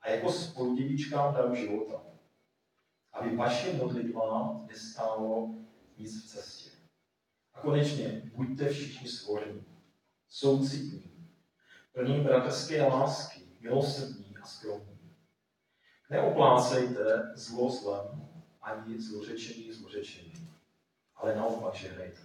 a 0.01 0.11
jako 0.11 0.33
spoludědičkám 0.33 1.35
daru 1.35 1.55
života. 1.55 2.03
Aby 3.13 3.37
vaše 3.37 3.73
modlitbám 3.73 4.67
nestálo 4.69 5.55
nic 5.99 6.25
v 6.25 6.29
cestě. 6.29 6.71
A 7.55 7.61
konečně, 7.61 8.31
buďte 8.35 8.69
všichni 8.69 9.09
svorní, 9.09 9.65
soucitní, 10.29 11.29
plní 11.93 12.21
bratrské 12.21 12.83
lásky, 12.83 13.41
milosrdní 13.61 14.37
a 14.43 14.47
skromní. 14.47 14.99
Neoplácejte 16.11 17.33
zlo 17.35 17.71
zlem, 17.71 18.32
ani 18.63 19.01
zlořečení 19.01 19.73
zlořečení, 19.73 20.51
ale 21.15 21.37
naopak 21.37 21.75
žehnejte. 21.75 22.21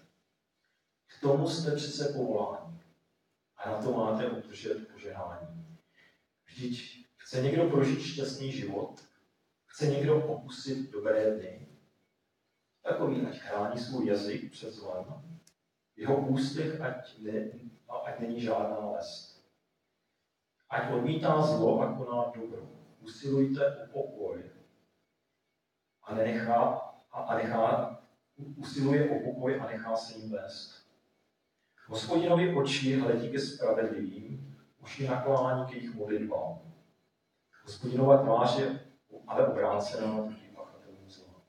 K 1.07 1.21
tomu 1.21 1.49
jste 1.49 1.75
přece 1.75 2.13
povoláni 2.13 2.79
a 3.57 3.71
na 3.71 3.81
to 3.81 3.91
máte 3.91 4.29
udržet 4.29 4.91
požehnání. 4.91 5.77
Vždyť 6.45 7.05
chce 7.17 7.41
někdo 7.41 7.69
prožít 7.69 8.01
šťastný 8.01 8.51
život, 8.51 9.03
chce 9.65 9.87
někdo 9.87 10.25
okusit 10.25 10.91
dobré 10.91 11.35
dny, 11.35 11.67
takový 12.83 13.27
ať 13.27 13.39
chrání 13.39 13.79
svůj 13.79 14.07
jazyk 14.07 14.51
před 14.51 14.73
zlem, 14.73 15.05
jeho 15.95 16.27
ústech 16.27 16.81
ať, 16.81 17.17
ne, 17.19 17.51
ať 18.05 18.19
není 18.19 18.41
žádná 18.41 18.91
lest. 18.91 19.37
Ať 20.69 20.93
odmítá 20.93 21.41
zlo 21.41 21.81
a 21.81 21.97
koná 21.97 22.31
dobro. 22.35 22.69
Usilujte 22.99 23.77
o 23.77 23.87
pokoj 23.87 24.56
a 26.07 26.15
nenechá, 26.15 26.81
a, 27.11 27.21
a 27.21 27.37
nechá, 27.37 27.99
usiluje 28.55 29.09
o 29.09 29.31
pokoj 29.31 29.59
a 29.61 29.67
nechá 29.67 29.95
se 29.95 30.17
jim 30.17 30.31
vést. 30.31 30.87
Hospodinovi 31.87 32.55
oči 32.55 32.95
hledí 32.95 33.31
ke 33.31 33.39
spravedlivým, 33.39 34.57
uši 34.83 35.07
naklání 35.07 35.65
k 35.65 35.71
jejich 35.71 35.95
modlitbám. 35.95 36.59
Hospodinova 37.63 38.17
tvář 38.17 38.59
je 38.59 38.79
ale 39.27 39.47
obrácená 39.47 40.23
proti 40.23 40.47
pachatelům 40.55 41.09
zla. 41.09 41.41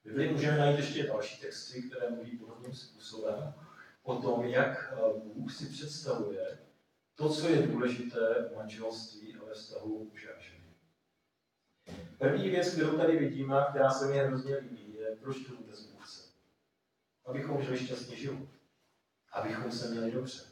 V 0.00 0.06
Biblii 0.06 0.32
můžeme 0.32 0.58
najít 0.58 0.76
ještě 0.76 1.02
další 1.02 1.40
texty, 1.40 1.82
které 1.82 2.10
mluví 2.10 2.38
podobným 2.38 2.74
způsobem 2.74 3.54
o 4.02 4.16
tom, 4.22 4.44
jak 4.44 4.94
eh, 4.96 5.20
Bůh 5.34 5.52
si 5.52 5.66
představuje 5.66 6.58
to, 7.14 7.28
co 7.28 7.48
je 7.48 7.66
důležité 7.66 8.48
v 8.50 8.56
manželství 8.56 9.36
a 9.36 9.44
ve 9.44 9.54
vztahu 9.54 10.04
muže 10.04 10.34
a. 10.34 10.53
První 12.18 12.50
věc, 12.50 12.72
kterou 12.72 12.96
tady 12.98 13.18
vidíme, 13.18 13.66
která 13.70 13.90
se 13.90 14.06
mi 14.06 14.18
hrozně 14.18 14.56
líbí, 14.56 14.94
je, 14.94 15.16
Bůh 15.16 15.36
chce. 16.00 16.22
Abychom 17.26 17.62
žili 17.62 17.78
šťastný 17.78 18.16
život. 18.16 18.48
Abychom 19.32 19.72
se 19.72 19.90
měli 19.90 20.10
dobře. 20.10 20.42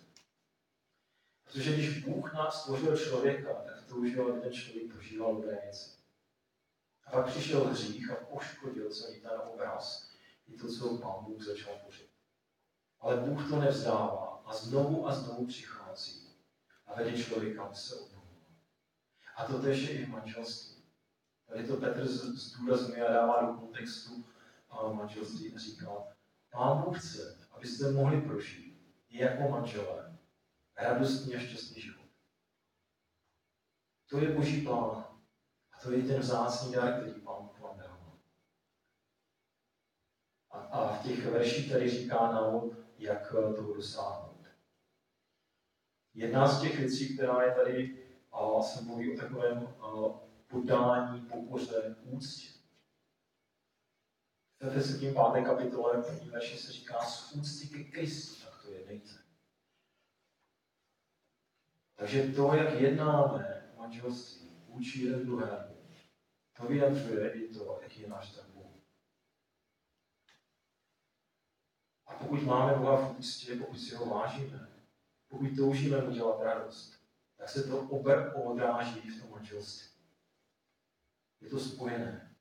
Protože 1.45 1.73
když 1.73 2.05
Bůh 2.05 2.35
nás 2.35 2.62
stvořil 2.62 2.97
člověka, 2.97 3.55
tak 3.55 3.83
toužil, 3.83 4.33
aby 4.33 4.40
ten 4.40 4.53
člověk 4.53 4.92
prožíval 4.92 5.35
dobré 5.35 5.59
věci. 5.62 5.90
A 7.07 7.11
pak 7.11 7.27
přišel 7.27 7.64
hřích 7.64 8.11
a 8.11 8.14
poškodil 8.14 8.90
celý 8.90 9.21
ten 9.21 9.31
obraz 9.53 10.12
i 10.49 10.57
to, 10.57 10.68
co 10.68 10.99
Pán 10.99 11.25
Bůh 11.25 11.42
začal 11.42 11.79
tvořit. 11.79 12.11
Ale 13.01 13.16
Bůh 13.16 13.49
to 13.49 13.61
nevzdává 13.61 14.42
a 14.47 14.55
znovu 14.55 15.09
a 15.09 15.14
znovu 15.14 15.47
přichází 15.47 16.31
a 16.87 16.95
vede 16.95 17.23
člověka, 17.23 17.62
aby 17.62 17.77
se 17.77 17.95
obnovil. 17.95 18.42
A 19.37 19.45
to 19.45 19.62
tež 19.62 19.83
je 19.83 19.90
i 19.90 20.05
v 20.05 20.09
manželství. 20.09 20.71
Tady 21.52 21.68
to 21.68 21.76
Petr 21.76 22.06
zdůrazňuje 22.06 23.08
a 23.08 23.12
dává 23.12 23.42
do 23.42 23.54
kontextu 23.54 24.24
manželství 24.92 25.54
a 25.54 25.58
říká, 25.58 25.86
Pán 26.50 26.82
Bůh 26.82 27.00
chce, 27.00 27.48
abyste 27.50 27.90
mohli 27.90 28.20
prožít 28.20 28.96
jako 29.10 29.48
manželé 29.48 30.18
radostný 30.76 31.36
a 31.36 31.38
šťastný 31.38 31.82
život. 31.82 32.06
To 34.10 34.18
je 34.18 34.34
Boží 34.34 34.62
plán. 34.62 35.04
A 35.72 35.78
to 35.82 35.92
je 35.92 36.02
ten 36.02 36.20
vzácný 36.20 36.72
dar, 36.72 37.00
který 37.00 37.20
Pán 37.20 37.42
Bůh 37.42 37.60
vám 37.60 37.78
dává. 37.78 38.18
A, 40.50 40.58
a 40.58 40.96
v 40.96 41.02
těch 41.02 41.26
verších 41.26 41.72
tady 41.72 41.90
říká 41.90 42.32
nám, 42.32 42.70
jak 42.98 43.30
toho 43.30 43.74
dosáhnout. 43.74 44.46
Jedna 46.14 46.48
z 46.48 46.60
těch 46.60 46.78
věcí, 46.78 47.14
která 47.14 47.42
je 47.42 47.54
tady, 47.54 48.06
a 48.32 48.62
se 48.62 48.84
mluví 48.84 49.14
o 49.14 49.20
takovém 49.20 49.74
a, 49.80 50.22
podání, 50.52 51.20
pokoře, 51.20 51.96
úctě. 52.04 52.48
V 54.60 54.66
Efeským 54.66 55.14
5. 55.32 55.44
kapitole 55.44 56.02
první 56.02 56.30
verši 56.30 56.58
se 56.58 56.72
říká 56.72 57.04
z 57.04 57.32
úcty 57.32 57.68
ke 57.68 57.84
Kristu, 57.84 58.44
tak 58.44 58.62
to 58.62 58.70
jednejte. 58.70 59.10
Takže 61.96 62.32
to, 62.32 62.54
jak 62.54 62.80
jednáme 62.80 63.70
v 63.74 63.78
manželství 63.78 64.50
vůči 64.68 65.02
jeden 65.02 65.26
druhému, 65.26 65.76
to 66.56 66.66
vyjadřuje 66.66 67.32
i 67.32 67.54
to, 67.54 67.78
jaký 67.82 68.00
je 68.00 68.08
náš 68.08 68.30
ten 68.30 68.44
Bůh. 68.52 68.82
A 72.06 72.14
pokud 72.14 72.42
máme 72.42 72.78
Boha 72.78 72.96
v 72.96 73.18
úctě, 73.18 73.56
pokud 73.56 73.78
si 73.78 73.94
ho 73.94 74.06
vážíme, 74.06 74.68
pokud 75.28 75.56
toužíme 75.56 76.00
mu 76.00 76.10
dělat 76.10 76.42
radost, 76.42 77.02
tak 77.36 77.48
se 77.48 77.62
to 77.62 77.80
ober 77.80 78.32
odráží 78.44 79.00
v 79.00 79.20
tom 79.20 79.30
manželství. 79.30 79.91
Je 81.42 81.50
to 81.50 81.59
spojené. 81.59 82.37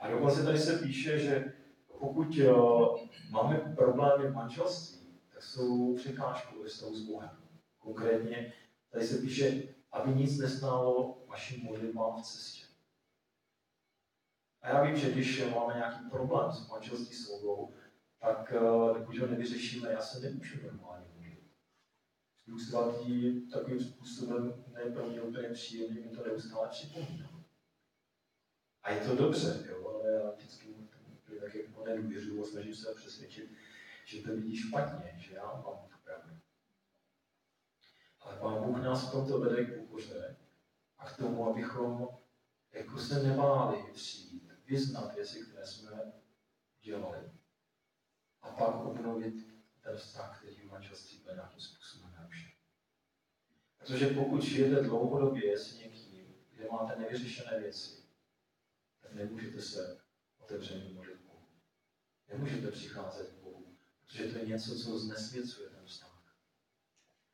A 0.00 0.10
dokonce 0.10 0.44
tady 0.44 0.58
se 0.58 0.78
píše, 0.78 1.18
že 1.18 1.52
pokud 1.98 2.38
uh, 2.38 2.98
máme 3.30 3.74
problémy 3.76 4.28
v 4.28 4.34
manželství, 4.34 5.06
tak 5.32 5.42
jsou 5.42 5.94
překážkou 5.94 6.62
ve 6.62 6.68
vztahu 6.68 6.94
s 6.94 7.08
Bohem. 7.08 7.30
Konkrétně 7.78 8.52
tady 8.90 9.06
se 9.06 9.18
píše, 9.18 9.62
aby 9.92 10.14
nic 10.14 10.38
nestálo 10.38 11.24
vašim 11.26 11.64
modlitbám 11.64 12.22
v 12.22 12.22
cestě. 12.22 12.66
A 14.62 14.68
já 14.68 14.84
vím, 14.84 14.96
že 14.96 15.12
když 15.12 15.44
máme 15.54 15.74
nějaký 15.74 16.10
problém 16.10 16.52
s 16.52 16.68
manželství 16.68 17.16
svobodou, 17.16 17.74
tak 18.20 18.52
dokud 18.98 19.18
ho 19.18 19.26
nevyřešíme, 19.26 19.92
já 19.92 20.00
se 20.00 20.20
nemůžu 20.20 20.62
normálně 20.62 21.06
modlit. 21.14 21.50
Duch 22.46 22.60
svatý 22.60 23.40
takovým 23.50 23.80
způsobem 23.80 24.64
ne 24.74 24.80
pro 24.80 25.06
mě 25.06 25.22
úplně 25.22 25.48
příjemný, 25.48 26.00
mi 26.00 26.08
to 26.08 26.24
neustále 26.24 26.68
připomíná. 26.68 27.35
A 28.86 28.92
je 28.92 29.00
to 29.00 29.16
dobře, 29.16 29.66
jo, 29.68 29.88
ale 29.88 30.10
já 30.10 30.30
vždycky 30.30 30.74
tak 31.40 31.54
jako 31.54 31.84
nedůvěřuju 31.84 32.42
a 32.42 32.46
snažím 32.46 32.74
se 32.74 32.94
přesvědčit, 32.94 33.50
že 34.04 34.22
to 34.22 34.36
vidí 34.36 34.56
špatně, 34.56 35.14
že 35.18 35.34
já 35.34 35.44
mám 35.44 35.88
tu 35.88 35.98
pravdu. 36.04 36.36
Ale 38.20 38.36
Pán 38.36 38.64
Bůh 38.64 38.82
nás 38.82 39.08
v 39.08 39.10
tomto 39.10 39.40
vede 39.40 39.64
k 39.64 39.78
pokoře 39.78 40.36
a 40.98 41.10
k 41.10 41.16
tomu, 41.16 41.50
abychom 41.50 42.08
jako 42.72 42.98
se 42.98 43.22
nebáli 43.22 43.84
přijít, 43.92 44.52
vyznat 44.66 45.14
věci, 45.14 45.40
které 45.40 45.66
jsme 45.66 46.12
dělali. 46.80 47.30
A 48.42 48.50
pak 48.50 48.84
obnovit 48.84 49.34
ten 49.80 49.96
vztah, 49.96 50.38
který 50.38 50.60
v 50.60 50.70
manželství 50.70 51.18
byl 51.18 51.34
nějakým 51.34 51.60
způsobem 51.60 52.12
narušen. 52.18 52.50
Protože 53.78 54.06
pokud 54.06 54.42
žijete 54.42 54.82
dlouhodobě 54.82 55.58
s 55.58 55.78
někým, 55.78 56.34
kde 56.52 56.68
máte 56.72 57.00
nevyřešené 57.00 57.60
věci, 57.60 57.95
nemůžete 59.12 59.62
se 59.62 60.00
otevřeně 60.38 60.94
modlit 60.94 61.20
Bohu. 61.20 61.46
Nemůžete 62.28 62.70
přicházet 62.70 63.28
k 63.28 63.42
Bohu, 63.42 63.76
protože 64.04 64.32
to 64.32 64.38
je 64.38 64.46
něco, 64.46 64.78
co 64.78 64.98
znesvěcuje 64.98 65.68
ten 65.70 65.86
vztah. 65.86 66.22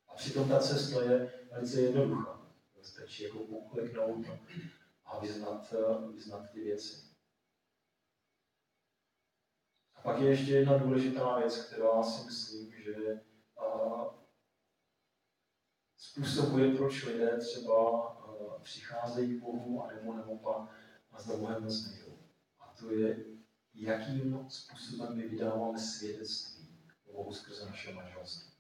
A 0.09 0.15
přitom 0.15 0.49
ta 0.49 0.59
cesta 0.59 1.03
je 1.03 1.33
velice 1.53 1.81
jednoduchá. 1.81 2.43
Stačí 2.83 3.23
jako 3.23 3.39
pokleknout 3.39 4.27
a 5.05 5.19
vyznat, 5.19 5.75
vyznat 6.15 6.51
ty 6.53 6.61
věci. 6.61 7.13
A 9.95 10.01
pak 10.01 10.21
je 10.21 10.31
ještě 10.31 10.51
jedna 10.51 10.79
důležitá 10.79 11.39
věc, 11.39 11.65
která 11.65 12.03
si 12.03 12.25
myslím, 12.25 12.73
že 12.83 13.21
a, 13.57 13.69
způsobuje, 15.97 16.77
proč 16.77 17.05
lidé 17.05 17.39
třeba 17.39 18.09
a, 18.09 18.59
přicházejí 18.63 19.39
k 19.39 19.43
Bohu, 19.43 19.85
a 19.85 19.93
nebo 19.93 20.15
naopak 20.15 20.82
a 21.13 21.23
za 21.23 21.37
Bohem 21.37 21.63
moc. 21.63 21.93
A 22.61 22.75
to 22.79 22.91
je, 22.91 23.25
jakým 23.75 24.49
způsobem 24.49 25.17
my 25.17 25.29
vydáváme 25.29 25.79
svědectví 25.79 26.79
o 27.07 27.13
Bohu 27.13 27.35
skrze 27.35 27.67
naše 27.67 27.95
manželství. 27.95 28.53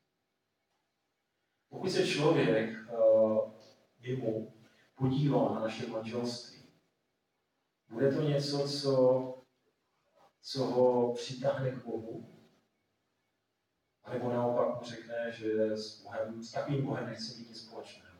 Pokud 1.68 1.90
se 1.90 2.06
člověk 2.06 2.70
uh, 2.70 3.52
mimo 4.00 4.52
podívá 4.94 5.54
na 5.54 5.60
naše 5.60 5.86
manželství, 5.86 6.62
bude 7.88 8.12
to 8.12 8.22
něco, 8.22 8.68
co, 8.68 8.94
co 10.40 10.66
ho 10.66 11.14
přitáhne 11.14 11.70
k 11.70 11.84
Bohu, 11.84 12.28
a 14.04 14.12
nebo 14.12 14.32
naopak 14.32 14.80
mu 14.80 14.86
řekne, 14.86 15.32
že 15.32 15.70
s, 15.76 16.02
Bohem, 16.02 16.42
s 16.42 16.52
takovým 16.52 16.86
Bohem 16.86 17.06
nechce 17.06 17.38
mít 17.38 17.48
nic 17.48 17.60
společného. 17.60 18.18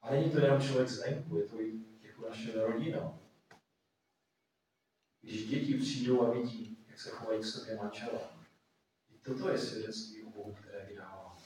A 0.00 0.10
není 0.10 0.30
to 0.30 0.40
jenom 0.40 0.60
člověk 0.60 0.88
zvenku, 0.88 1.36
je 1.36 1.46
to 1.46 1.60
i 1.60 1.91
naše 2.28 2.52
rodina. 2.52 3.18
Když 5.20 5.48
děti 5.48 5.74
přijdou 5.78 6.22
a 6.22 6.30
vidí, 6.30 6.84
jak 6.88 7.00
se 7.00 7.10
chovají 7.10 7.40
k 7.40 7.44
sobě 7.44 7.76
manželé, 7.76 8.20
i 9.10 9.18
toto 9.18 9.50
je 9.50 9.58
svědectví 9.58 10.22
o 10.22 10.30
Bohu, 10.30 10.52
které 10.52 10.86
vydává. 10.86 11.36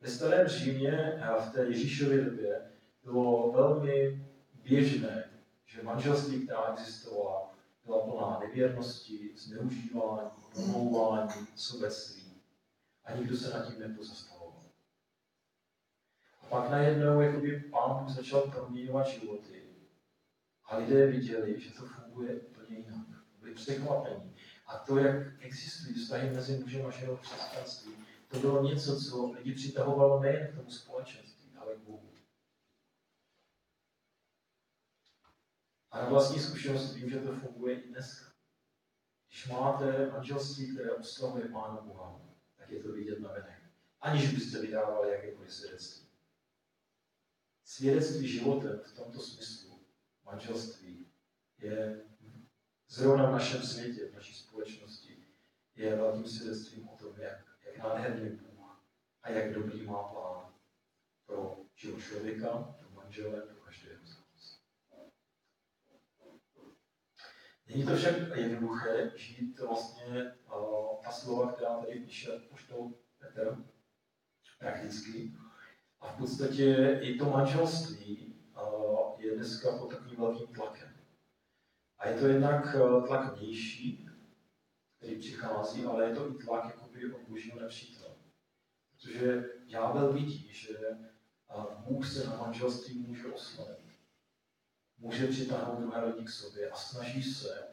Ve 0.00 0.10
starém 0.10 0.48
Římě 0.48 1.22
a 1.22 1.40
v 1.40 1.52
té 1.52 1.64
Ježíšově 1.64 2.24
době 2.24 2.72
bylo 3.04 3.52
velmi 3.52 4.26
běžné, 4.54 5.30
že 5.64 5.82
manželství, 5.82 6.46
která 6.46 6.72
existovala, 6.72 7.54
byla 7.84 8.04
plná 8.04 8.38
nevěrnosti, 8.40 9.30
zneužívání, 9.36 10.30
domlouvání, 10.54 11.46
sobectví. 11.56 12.42
A 13.04 13.16
nikdo 13.16 13.36
se 13.36 13.50
nad 13.50 13.66
tím 13.66 13.80
nepozastavoval. 13.80 14.39
Pak 16.50 16.70
najednou 16.70 17.20
jakoby 17.20 17.60
pán 17.60 17.98
Bůh 17.98 18.08
začal 18.14 18.40
proměňovat 18.40 19.06
životy. 19.06 19.62
A 20.64 20.76
lidé 20.76 21.06
viděli, 21.06 21.60
že 21.60 21.70
to 21.70 21.86
funguje 21.86 22.34
úplně 22.34 22.78
jinak. 22.78 23.06
Byli 23.40 23.54
překvapení. 23.54 24.36
A 24.66 24.78
to, 24.78 24.98
jak 24.98 25.16
existují 25.40 25.94
vztahy 25.94 26.30
mezi 26.30 26.58
mužem 26.58 26.86
a 26.86 26.90
ženou 26.90 27.16
v 27.16 27.20
křesťanství, 27.20 27.92
to 28.28 28.38
bylo 28.38 28.62
něco, 28.62 29.00
co 29.00 29.32
lidi 29.32 29.54
přitahovalo 29.54 30.20
nejen 30.20 30.52
k 30.52 30.56
tomu 30.56 30.70
společenství, 30.70 31.56
ale 31.56 31.74
k 31.74 31.78
Bohu. 31.78 32.10
A 35.90 36.02
na 36.02 36.08
vlastní 36.08 36.40
zkušenost 36.40 36.94
vím, 36.94 37.10
že 37.10 37.20
to 37.20 37.34
funguje 37.34 37.80
i 37.80 37.88
dneska. 37.88 38.30
Když 39.28 39.48
máte 39.48 40.10
manželství, 40.10 40.74
které 40.74 40.90
oslavuje 40.90 41.48
Pána 41.48 41.80
Boha, 41.80 42.20
tak 42.58 42.70
je 42.70 42.82
to 42.82 42.92
vidět 42.92 43.20
na 43.20 43.28
venek. 43.28 43.62
Aniž 44.00 44.34
byste 44.34 44.60
vydávali 44.60 45.12
jakékoliv 45.12 45.52
svědectví. 45.52 46.09
Svědectví 47.70 48.28
životem 48.28 48.80
v 48.84 48.96
tomto 48.96 49.20
smyslu 49.20 49.80
manželství 50.24 51.06
je 51.58 52.04
zrovna 52.88 53.30
v 53.30 53.32
našem 53.32 53.62
světě, 53.62 54.08
v 54.08 54.14
naší 54.14 54.34
společnosti, 54.34 55.24
je 55.74 55.96
velkým 55.96 56.26
svědectvím 56.26 56.88
o 56.88 56.96
tom, 56.96 57.20
jak, 57.20 57.38
jak 57.66 57.78
nádherný 57.78 58.36
Bůh 58.36 58.84
a 59.22 59.30
jak 59.30 59.54
dobrý 59.54 59.86
má 59.86 60.02
plán 60.02 60.54
pro 61.26 61.56
život 61.74 62.00
člověka, 62.00 62.76
pro 62.80 62.90
manžele, 62.90 63.40
pro 63.40 63.56
každého 63.56 64.06
z 64.06 64.18
nás. 64.18 64.60
Není 67.66 67.84
to 67.86 67.96
však 67.96 68.14
jednoduché 68.36 69.12
žít 69.16 69.60
vlastně 69.60 70.34
uh, 70.46 71.02
ta 71.04 71.10
slova, 71.10 71.52
která 71.52 71.80
tady 71.80 72.00
píše 72.00 72.30
poštou 72.30 72.98
Petr, 73.18 73.64
prakticky. 74.58 75.36
A 76.00 76.12
v 76.12 76.16
podstatě 76.16 76.98
i 77.02 77.18
to 77.18 77.24
manželství 77.24 78.34
je 79.18 79.34
dneska 79.34 79.78
pod 79.78 79.90
takovým 79.90 80.16
velkým 80.16 80.46
tlakem. 80.46 80.96
A 81.98 82.08
je 82.08 82.18
to 82.20 82.26
jednak 82.26 82.74
uh, 82.74 83.06
tlak 83.06 83.36
vnější, 83.36 84.08
který 84.96 85.18
přichází, 85.18 85.84
ale 85.84 86.08
je 86.08 86.14
to 86.14 86.30
i 86.30 86.34
tlak 86.34 86.64
jakoby 86.64 87.12
od 87.12 87.20
božího 87.20 87.60
nepřítele. 87.60 88.14
Protože 88.90 89.44
ďábel 89.66 90.12
vidí, 90.12 90.48
že 90.52 90.78
Bůh 91.78 92.06
se 92.06 92.28
na 92.28 92.36
manželství 92.36 92.98
může 92.98 93.32
oslavit. 93.32 93.90
Může 94.98 95.26
přitáhnout 95.26 95.80
druhé 95.80 96.04
lidi 96.04 96.24
k 96.24 96.30
sobě 96.30 96.70
a 96.70 96.76
snaží 96.76 97.22
se 97.22 97.68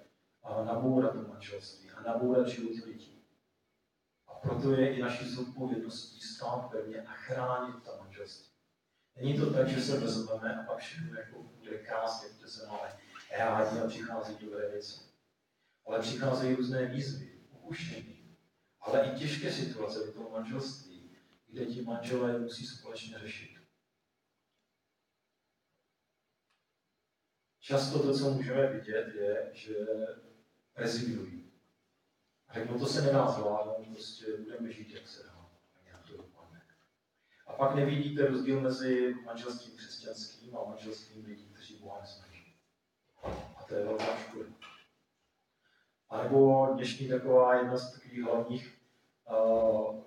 nabourat 0.65 1.13
to 1.13 1.27
manželství 1.27 1.91
a 1.91 2.01
nabourat 2.01 2.47
život 2.47 2.85
lidí. 2.85 3.23
A 4.27 4.33
proto 4.33 4.71
je 4.71 4.95
i 4.95 5.01
naší 5.01 5.29
zodpovědností 5.29 6.21
stát 6.21 6.71
pevně 6.71 7.01
a 7.01 7.11
chránit 7.11 7.83
ta 7.83 7.91
manželství. 7.91 8.06
Není 9.15 9.39
to 9.39 9.53
tak, 9.53 9.67
že 9.67 9.81
se 9.81 9.99
vezmeme 9.99 10.55
a 10.55 10.63
pak 10.63 10.77
všechno 10.77 11.19
jako 11.19 11.43
bude 11.43 11.77
krásně, 11.77 12.29
protože 12.29 12.47
se 12.47 12.67
máme 12.67 12.99
rádi 13.37 13.79
a 13.79 13.87
přichází 13.87 14.37
dobré 14.37 14.69
věci. 14.69 15.01
Ale 15.85 15.99
přicházejí 15.99 16.55
různé 16.55 16.85
výzvy, 16.85 17.39
upuštění, 17.49 18.37
ale 18.81 19.05
i 19.05 19.19
těžké 19.19 19.51
situace 19.51 19.99
do 19.99 20.11
toho 20.11 20.29
manželství, 20.29 21.17
kde 21.47 21.65
ti 21.65 21.81
manželé 21.81 22.39
musí 22.39 22.65
společně 22.65 23.19
řešit. 23.19 23.57
Často 27.59 27.99
to, 27.99 28.17
co 28.17 28.31
můžeme 28.31 28.67
vidět, 28.67 29.15
je, 29.15 29.51
že 29.53 29.75
rezignují. 30.75 31.51
Řeknou, 32.53 32.79
to 32.79 32.85
se 32.85 33.01
nedá 33.01 33.27
zvládnout, 33.27 33.87
prostě 33.87 34.37
budeme 34.37 34.71
žít, 34.71 34.89
jak 34.89 35.07
se 35.07 35.23
dá. 35.23 35.49
A 35.75 35.83
nějak 35.83 36.03
to 36.03 36.17
dopadne. 36.17 36.61
A 37.45 37.46
pak 37.57 37.75
nevidíte 37.75 38.27
rozdíl 38.27 38.61
mezi 38.61 39.15
manželstvím 39.25 39.77
křesťanským 39.77 40.57
a 40.57 40.69
manželstvím 40.69 41.25
lidí, 41.25 41.49
kteří 41.53 41.75
Boha 41.75 42.01
nesnaží. 42.01 42.53
A 43.57 43.63
to 43.67 43.75
je 43.75 43.85
velká 43.85 44.17
škoda. 44.17 44.49
A 46.09 46.23
nebo 46.23 46.69
dnešní 46.73 47.07
taková 47.07 47.55
jedna 47.55 47.77
z 47.77 47.91
takových 47.91 48.23
hlavních 48.23 48.77
uh, 49.29 50.03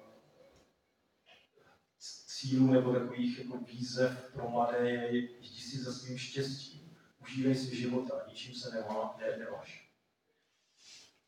cílů 2.26 2.66
nebo 2.66 2.92
takových 2.92 3.38
jako 3.38 3.58
výzev 3.58 4.30
pro 4.32 4.50
mladé 4.50 4.90
je 4.90 5.18
jdi 5.20 5.62
si 5.62 5.78
za 5.78 5.92
svým 5.92 6.18
štěstím, 6.18 6.96
užívej 7.22 7.54
si 7.54 7.76
života, 7.76 8.24
ničím 8.28 8.54
se 8.54 8.70
nemá, 8.70 9.16
ne, 9.20 9.36
neváš. 9.36 9.90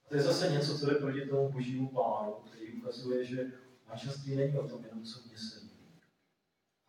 A 0.07 0.09
to 0.09 0.17
je 0.17 0.23
zase 0.23 0.51
něco, 0.51 0.79
co 0.79 0.91
je 0.91 0.97
proti 0.97 1.27
tomu 1.27 1.53
božímu 1.53 1.89
plánu, 1.89 2.33
který 2.33 2.73
ukazuje, 2.73 3.25
že 3.25 3.53
manželství 3.89 4.37
není 4.37 4.59
o 4.59 4.69
tom 4.69 4.85
jenom, 4.85 5.05
co 5.05 5.29
mě 5.29 5.39
se 5.39 5.61
líbí, 5.61 5.72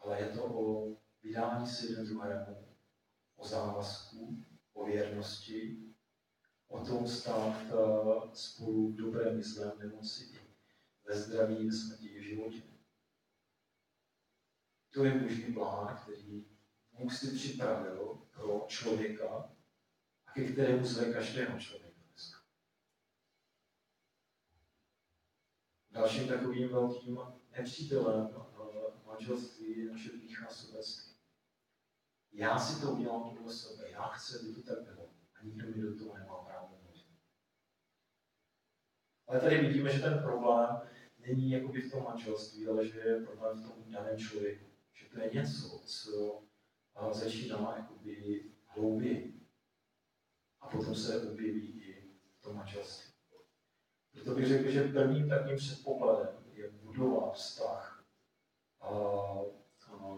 ale 0.04 0.20
je 0.20 0.30
to 0.30 0.44
o 0.44 0.96
vydání 1.24 1.68
si 1.68 1.92
jeden 1.92 2.06
druhému, 2.06 2.76
o 3.36 3.48
závazku, 3.48 4.46
o 4.74 4.86
věrnosti, 4.86 5.94
o 6.68 6.86
tom 6.86 7.08
stát 7.08 7.58
spolu 8.34 8.92
v 8.92 8.96
dobrém 8.96 9.40
i 9.40 9.44
zlém 9.44 9.80
nemoci, 9.80 10.40
ve 11.08 11.16
zdraví, 11.16 11.66
ve 11.66 11.74
smrti 11.74 12.08
i 12.08 12.20
v 12.20 12.24
životě. 12.24 12.62
To 14.94 15.06
je 15.06 15.20
boží 15.20 15.54
plán, 15.54 16.00
který 16.04 16.46
Bůh 16.92 17.18
si 17.18 17.36
připravil 17.36 18.22
pro 18.32 18.66
člověka 18.68 19.56
a 20.26 20.32
ke 20.32 20.52
kterému 20.52 20.86
zve 20.86 21.14
každého 21.14 21.60
člověka. 21.60 21.94
Dalším 25.92 26.28
takovým 26.28 26.70
velkým 26.70 27.20
nepřítelem 27.58 28.28
manželství 29.14 29.86
naše 29.86 30.10
pícha 30.10 30.48
sobectví. 30.50 31.14
Já 32.32 32.60
si 32.60 32.82
to 32.82 32.92
udělám 32.92 33.36
podle 33.38 33.54
sebe, 33.54 33.90
já 33.90 34.08
chci, 34.08 34.40
aby 34.40 34.54
to 34.54 34.62
tak 34.62 34.84
bylo 34.84 35.10
a 35.36 35.44
nikdo 35.44 35.68
mi 35.68 35.82
do 35.82 35.98
toho 35.98 36.18
nemá 36.18 36.36
právo 36.36 36.78
mluvit. 36.84 37.06
Ale 39.28 39.40
tady 39.40 39.58
vidíme, 39.58 39.90
že 39.90 40.02
ten 40.02 40.20
problém 40.24 40.82
není 41.20 41.52
jakoby 41.52 41.82
v 41.82 41.92
tom 41.92 42.04
manželství, 42.04 42.68
ale 42.68 42.88
že 42.88 43.00
je 43.00 43.26
problém 43.26 43.58
v 43.58 43.68
tom 43.68 43.92
daném 43.92 44.18
člověku. 44.18 44.66
Že 44.94 45.06
to 45.10 45.20
je 45.20 45.30
něco, 45.34 45.80
co 45.86 46.44
začíná 47.12 47.76
jakoby 47.78 48.44
hlouběji. 48.66 49.40
A 50.62 50.68
potom 50.68 50.96
se 50.96 51.32
objeví 51.32 51.82
i 51.82 52.12
v 52.40 52.42
tom 52.42 52.56
manželství. 52.56 53.14
Proto 54.12 54.36
bych 54.36 54.48
řekl, 54.48 54.72
že 54.72 54.84
prvním 54.84 55.30
takovým 55.30 55.58
předpokladem 55.58 56.46
je 56.54 56.72
budovat 56.72 57.34
vztah 57.34 57.93
a, 58.84 58.90
a 59.88 60.18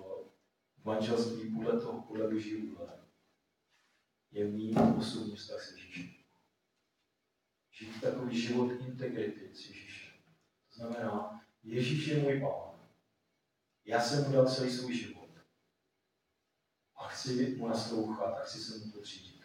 manželství 0.84 1.56
podle 1.56 1.82
toho, 1.82 2.02
boží 2.02 2.68
vůle, 2.68 3.04
je 4.32 4.46
mít 4.48 4.78
osobní 5.00 5.36
vztah 5.36 5.62
s 5.62 5.72
Ježíšem. 5.72 6.24
Žít 7.72 8.02
takový 8.02 8.42
život 8.42 8.72
integrity 8.72 9.56
s 9.56 9.68
Ježíšem. 9.68 10.14
To 10.70 10.76
znamená, 10.76 11.46
Ježíš 11.64 12.08
je 12.08 12.20
můj 12.20 12.42
pán. 12.42 12.90
Já 13.86 14.02
jsem 14.02 14.26
mu 14.26 14.34
dal 14.34 14.46
celý 14.46 14.72
svůj 14.72 14.96
život. 14.96 15.30
A 16.96 17.08
chci 17.08 17.56
mu 17.56 17.68
naslouchat 17.68 18.38
a 18.38 18.44
chci 18.44 18.60
se 18.60 18.78
mu 18.78 18.92
podřídit. 18.92 19.44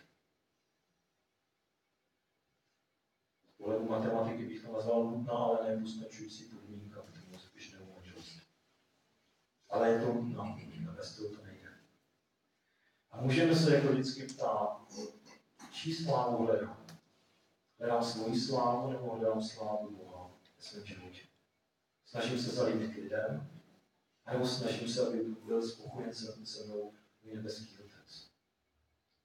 Z 3.43 3.53
pohledu 3.57 3.85
matematiky 3.85 4.47
bych 4.47 4.63
to 4.63 4.73
nazval 4.73 5.05
nutná, 5.05 5.33
ale 5.33 5.77
nepostačující 5.77 6.45
podmínka 6.45 7.03
k 7.03 7.13
tomu 7.13 7.37
úspěšnému 7.37 7.95
manželství. 7.95 8.41
Ale 9.71 9.91
je 9.91 10.01
to 10.01 10.15
nutná 10.15 10.45
podmínka, 10.45 10.93
bez 10.93 11.17
toho 11.17 11.29
to 11.29 11.45
nejde. 11.45 11.69
A 13.11 13.21
můžeme 13.21 13.57
se 13.57 13.75
jako 13.75 13.89
vždycky 13.89 14.27
ptát, 14.27 14.93
čí 15.73 15.95
slávu 15.95 16.47
hledám? 16.47 16.87
Hledám 17.79 18.05
svoji 18.05 18.41
slávu 18.41 18.91
nebo 18.91 19.17
hledám 19.17 19.43
slávu 19.43 19.91
Boha 19.91 20.31
ve 20.57 20.63
svém 20.63 20.87
životě? 20.87 21.21
Snažím 22.07 22.39
se 22.39 22.51
zalíbit 22.51 22.95
lidem, 22.95 23.51
nebo 24.33 24.47
snažím 24.47 24.89
se, 24.89 25.07
aby 25.07 25.25
byl 25.47 25.63
spokojen 25.63 26.15
se, 26.15 26.47
se 26.47 26.65
mnou 26.65 26.93
můj 27.23 27.35
nebeský 27.35 27.79
otec. 27.79 28.31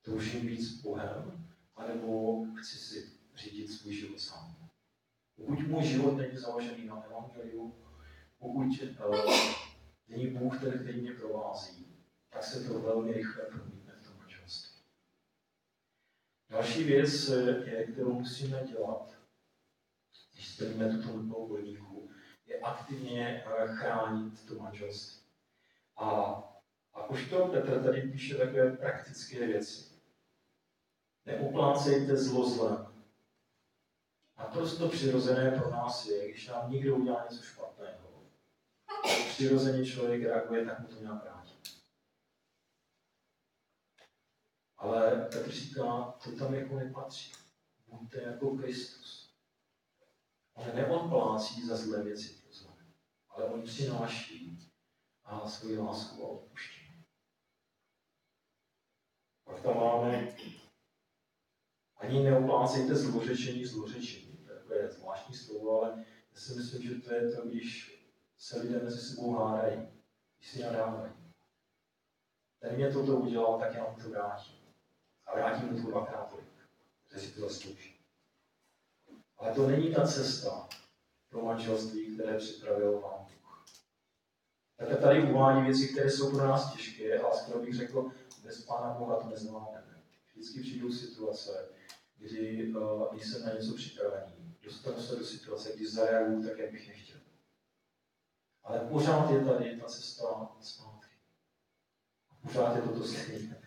Toužím 0.02 0.48
být 0.48 0.62
s 0.62 0.82
Bohem, 0.82 1.48
anebo 1.76 2.42
chci 2.56 2.78
si 2.78 3.12
řídit 3.36 3.68
svůj 3.68 3.94
život 3.94 4.20
sám. 4.20 4.56
Pokud 5.36 5.68
můj 5.68 5.84
život 5.84 6.18
není 6.18 6.38
založený 6.38 6.86
na 6.86 7.04
evangeliu, 7.04 7.76
pokud 8.40 8.66
uh, 8.66 9.65
není 10.08 10.28
Bůh 10.28 10.60
ten, 10.60 10.80
který 10.80 11.02
mě 11.02 11.14
provází, 11.14 11.86
tak 12.30 12.44
se 12.44 12.64
to 12.64 12.80
velmi 12.80 13.14
rychle 13.14 13.44
promítne 13.44 13.94
v 13.94 14.08
tom 14.08 14.18
manželství. 14.18 14.82
Další 16.50 16.84
věc, 16.84 17.30
je, 17.66 17.88
kterou 17.92 18.14
musíme 18.14 18.64
dělat, 18.64 19.16
když 20.34 20.54
splníme 20.54 20.90
tuto 20.90 21.18
nutnou 21.18 21.48
podmínku, 21.48 22.10
je 22.46 22.60
aktivně 22.60 23.44
chránit 23.66 24.48
to 24.48 24.56
manželství. 24.56 25.22
A, 25.98 26.08
a 26.94 27.10
už 27.10 27.30
to 27.30 27.48
Petr 27.48 27.84
tady 27.84 28.02
píše 28.02 28.36
takové 28.36 28.72
praktické 28.78 29.48
věci. 29.48 29.96
Neuplácejte 31.26 32.18
zlo 32.18 32.50
zlem. 32.50 32.96
Naprosto 34.38 34.90
přirozené 34.90 35.52
pro 35.52 35.72
nás 35.72 36.06
je, 36.06 36.30
když 36.30 36.48
nám 36.48 36.72
někdo 36.72 36.96
udělá 36.96 37.28
něco 37.30 37.44
špatného, 37.44 37.75
přirozeně 39.36 39.86
člověk 39.86 40.24
reaguje, 40.24 40.66
tak 40.66 40.80
mu 40.80 40.88
to 40.88 41.02
nějak 41.02 41.24
vrátí. 41.24 41.56
Ale 44.78 45.30
Petr 45.32 45.52
říká, 45.52 46.16
to 46.24 46.32
tam 46.32 46.54
jako 46.54 46.76
nepatří. 46.76 47.32
Buďte 47.88 48.22
jako 48.22 48.58
Kristus. 48.58 49.36
On 50.54 50.76
neodplácí 50.76 51.68
za 51.68 51.78
zlé 51.78 52.04
věci 52.04 52.30
pro 52.30 52.54
zlé, 52.54 52.74
ale 53.30 53.46
on 53.46 53.62
přináší 53.62 54.70
a 55.24 55.50
svoji 55.50 55.78
lásku 55.78 56.24
a 56.24 56.28
odpuštění. 56.28 57.06
Pak 59.44 59.62
tam 59.62 59.76
máme 59.76 60.36
ani 61.98 62.24
neoplácejte 62.24 62.96
zlořečení 62.96 63.66
zlořečení. 63.66 64.48
To 64.68 64.74
je 64.74 64.92
zvláštní 64.92 65.36
slovo, 65.36 65.82
ale 65.82 66.06
já 66.34 66.40
si 66.40 66.54
myslím, 66.54 66.82
že 66.82 66.96
to 66.96 67.14
je 67.14 67.32
to, 67.32 67.48
když 67.48 67.95
se 68.46 68.60
lidé 68.60 68.84
mezi 68.84 69.02
sebou 69.02 69.34
hádají, 69.34 69.88
když 70.38 70.52
si 70.52 70.64
nadávají. 70.64 71.14
Ten 72.60 72.76
mě 72.76 72.94
toto 72.94 73.16
udělal, 73.18 73.60
tak 73.60 73.76
já 73.76 73.90
mu 73.90 74.04
to 74.04 74.10
vrátím. 74.10 74.56
A 75.26 75.36
vrátím 75.36 75.72
mu 75.72 75.82
to 75.82 75.90
dvakrát 75.90 76.30
tolik, 76.30 76.48
že 77.14 77.20
si 77.20 77.32
to 77.32 77.42
zaslouží. 77.42 77.96
Ale 79.38 79.56
to 79.56 79.68
není 79.68 79.94
ta 79.94 80.08
cesta 80.08 80.70
pro 81.30 81.46
manželství, 81.46 82.16
které 82.16 82.38
připravil 82.38 83.00
vám 83.00 83.26
Bůh. 83.26 83.66
Tak 84.78 85.00
tady 85.02 85.32
uvádí 85.32 85.66
věci, 85.66 85.88
které 85.88 86.12
jsou 86.12 86.32
pro 86.32 86.48
nás 86.48 86.74
těžké, 86.74 87.20
ale 87.20 87.38
skoro 87.38 87.60
bych 87.60 87.76
řekl, 87.76 88.12
bez 88.44 88.66
Pána 88.66 88.94
Boha 88.94 89.22
to 89.22 89.30
nezvládneme. 89.30 90.04
Vždycky 90.34 90.62
přijdou 90.62 90.92
situace, 90.92 91.70
kdy 92.18 92.74
uh, 92.74 93.14
nejsem 93.14 93.46
na 93.46 93.54
něco 93.54 93.76
připravený. 93.76 94.58
Dostanu 94.64 95.02
se 95.02 95.16
do 95.16 95.26
situace, 95.26 95.72
kdy 95.76 95.88
zareaguju 95.88 96.50
tak, 96.50 96.58
jak 96.58 96.72
bych 96.72 96.88
nechtěl. 96.88 97.15
Ale 98.66 98.80
pořád 98.80 99.32
je 99.32 99.46
tady 99.46 99.78
ta 99.80 99.86
cesta 99.86 100.56
zpátky. 100.62 101.16
Pořád 102.42 102.76
je 102.76 102.82
to 102.82 103.00
to 103.00 103.04
stejné. 103.04 103.62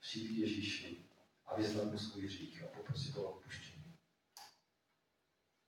Přijít 0.00 0.28
k 0.28 0.38
Ježíši 0.38 1.04
a 1.46 1.56
vyznat 1.56 1.84
mu 1.84 1.98
svůj 1.98 2.26
hřích 2.26 2.64
a 2.64 2.66
poprosit 2.66 3.16
o 3.16 3.22
odpuštění. 3.22 3.96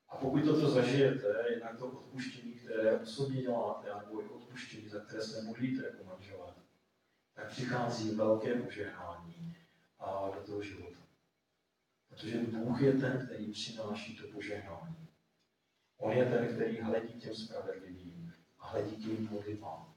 A 0.09 0.17
pokud 0.17 0.45
toto 0.45 0.71
zažijete, 0.71 1.45
jednak 1.51 1.79
to 1.79 1.87
odpuštění, 1.87 2.53
které 2.53 3.01
osobně 3.01 3.43
děláte, 3.43 3.89
nebo 3.95 4.23
i 4.23 4.29
odpuštění, 4.29 4.89
za 4.89 5.01
které 5.01 5.23
se 5.23 5.43
modlíte 5.43 5.87
jako 5.87 6.05
manželé, 6.05 6.55
tak 7.35 7.49
přichází 7.49 8.15
velké 8.15 8.55
požehnání 8.55 9.57
a 9.99 10.31
do 10.35 10.41
toho 10.47 10.63
života. 10.63 11.01
Protože 12.09 12.39
Bůh 12.39 12.83
je 12.83 12.93
ten, 12.93 13.27
který 13.27 13.53
přináší 13.53 14.17
to 14.17 14.29
požehnání. 14.29 15.09
On 15.97 16.13
je 16.13 16.25
ten, 16.25 16.55
který 16.55 16.81
hledí 16.81 17.21
těm 17.21 17.35
spravedlivým 17.35 18.04
a 18.75 18.77
hledí 18.77 18.97
tím 18.97 19.29
modlitbám. 19.31 19.95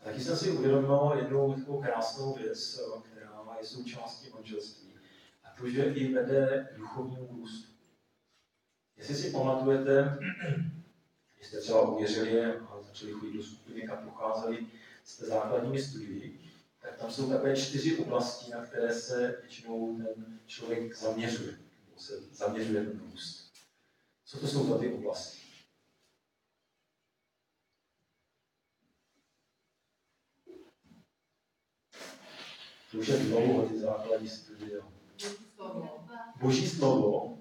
A 0.00 0.04
taky 0.04 0.20
jsem 0.20 0.36
si 0.36 0.50
uvědomil 0.50 1.12
jednu 1.16 1.54
takovou 1.54 1.82
krásnou 1.82 2.34
věc, 2.34 2.80
která 3.04 3.56
je 3.60 3.66
součástí 3.66 4.30
manželství. 4.34 4.94
A 5.44 5.50
to, 5.58 5.68
že 5.68 5.84
i 5.84 6.14
vede 6.14 6.68
duchovnímu 6.76 7.28
růstu. 7.30 7.72
Jestli 8.96 9.14
si 9.14 9.30
pamatujete, 9.30 10.18
když 11.36 11.46
jste 11.48 11.60
třeba 11.60 11.88
uvěřili 11.88 12.44
a 12.44 12.80
začali 12.80 13.12
chodit 13.12 13.36
do 13.36 13.42
skupiny, 13.42 13.82
kam 13.82 14.04
pocházeli 14.04 14.66
té 15.18 15.26
základními 15.26 15.82
studii, 15.82 16.50
tak 16.80 16.96
tam 16.96 17.10
jsou 17.10 17.30
takové 17.30 17.56
čtyři 17.56 17.96
oblasti, 17.96 18.50
na 18.50 18.64
které 18.64 18.94
se 18.94 19.38
většinou 19.40 19.96
ten 19.96 20.40
člověk 20.46 20.96
zaměřuje, 20.96 21.52
nebo 21.52 22.00
se 22.00 22.20
zaměřuje 22.20 22.84
ten 22.84 23.00
růst. 23.00 23.49
Co 24.30 24.38
to 24.38 24.46
jsou 24.46 24.78
ty 24.78 24.92
oblasti? 24.92 25.38
To 32.90 32.98
už 32.98 33.08
je 33.08 33.18
dlouho 33.18 33.68
ty 33.68 33.78
základní 33.78 34.28
studie. 34.28 34.80
Boží 36.40 36.68
slovo, 36.68 37.38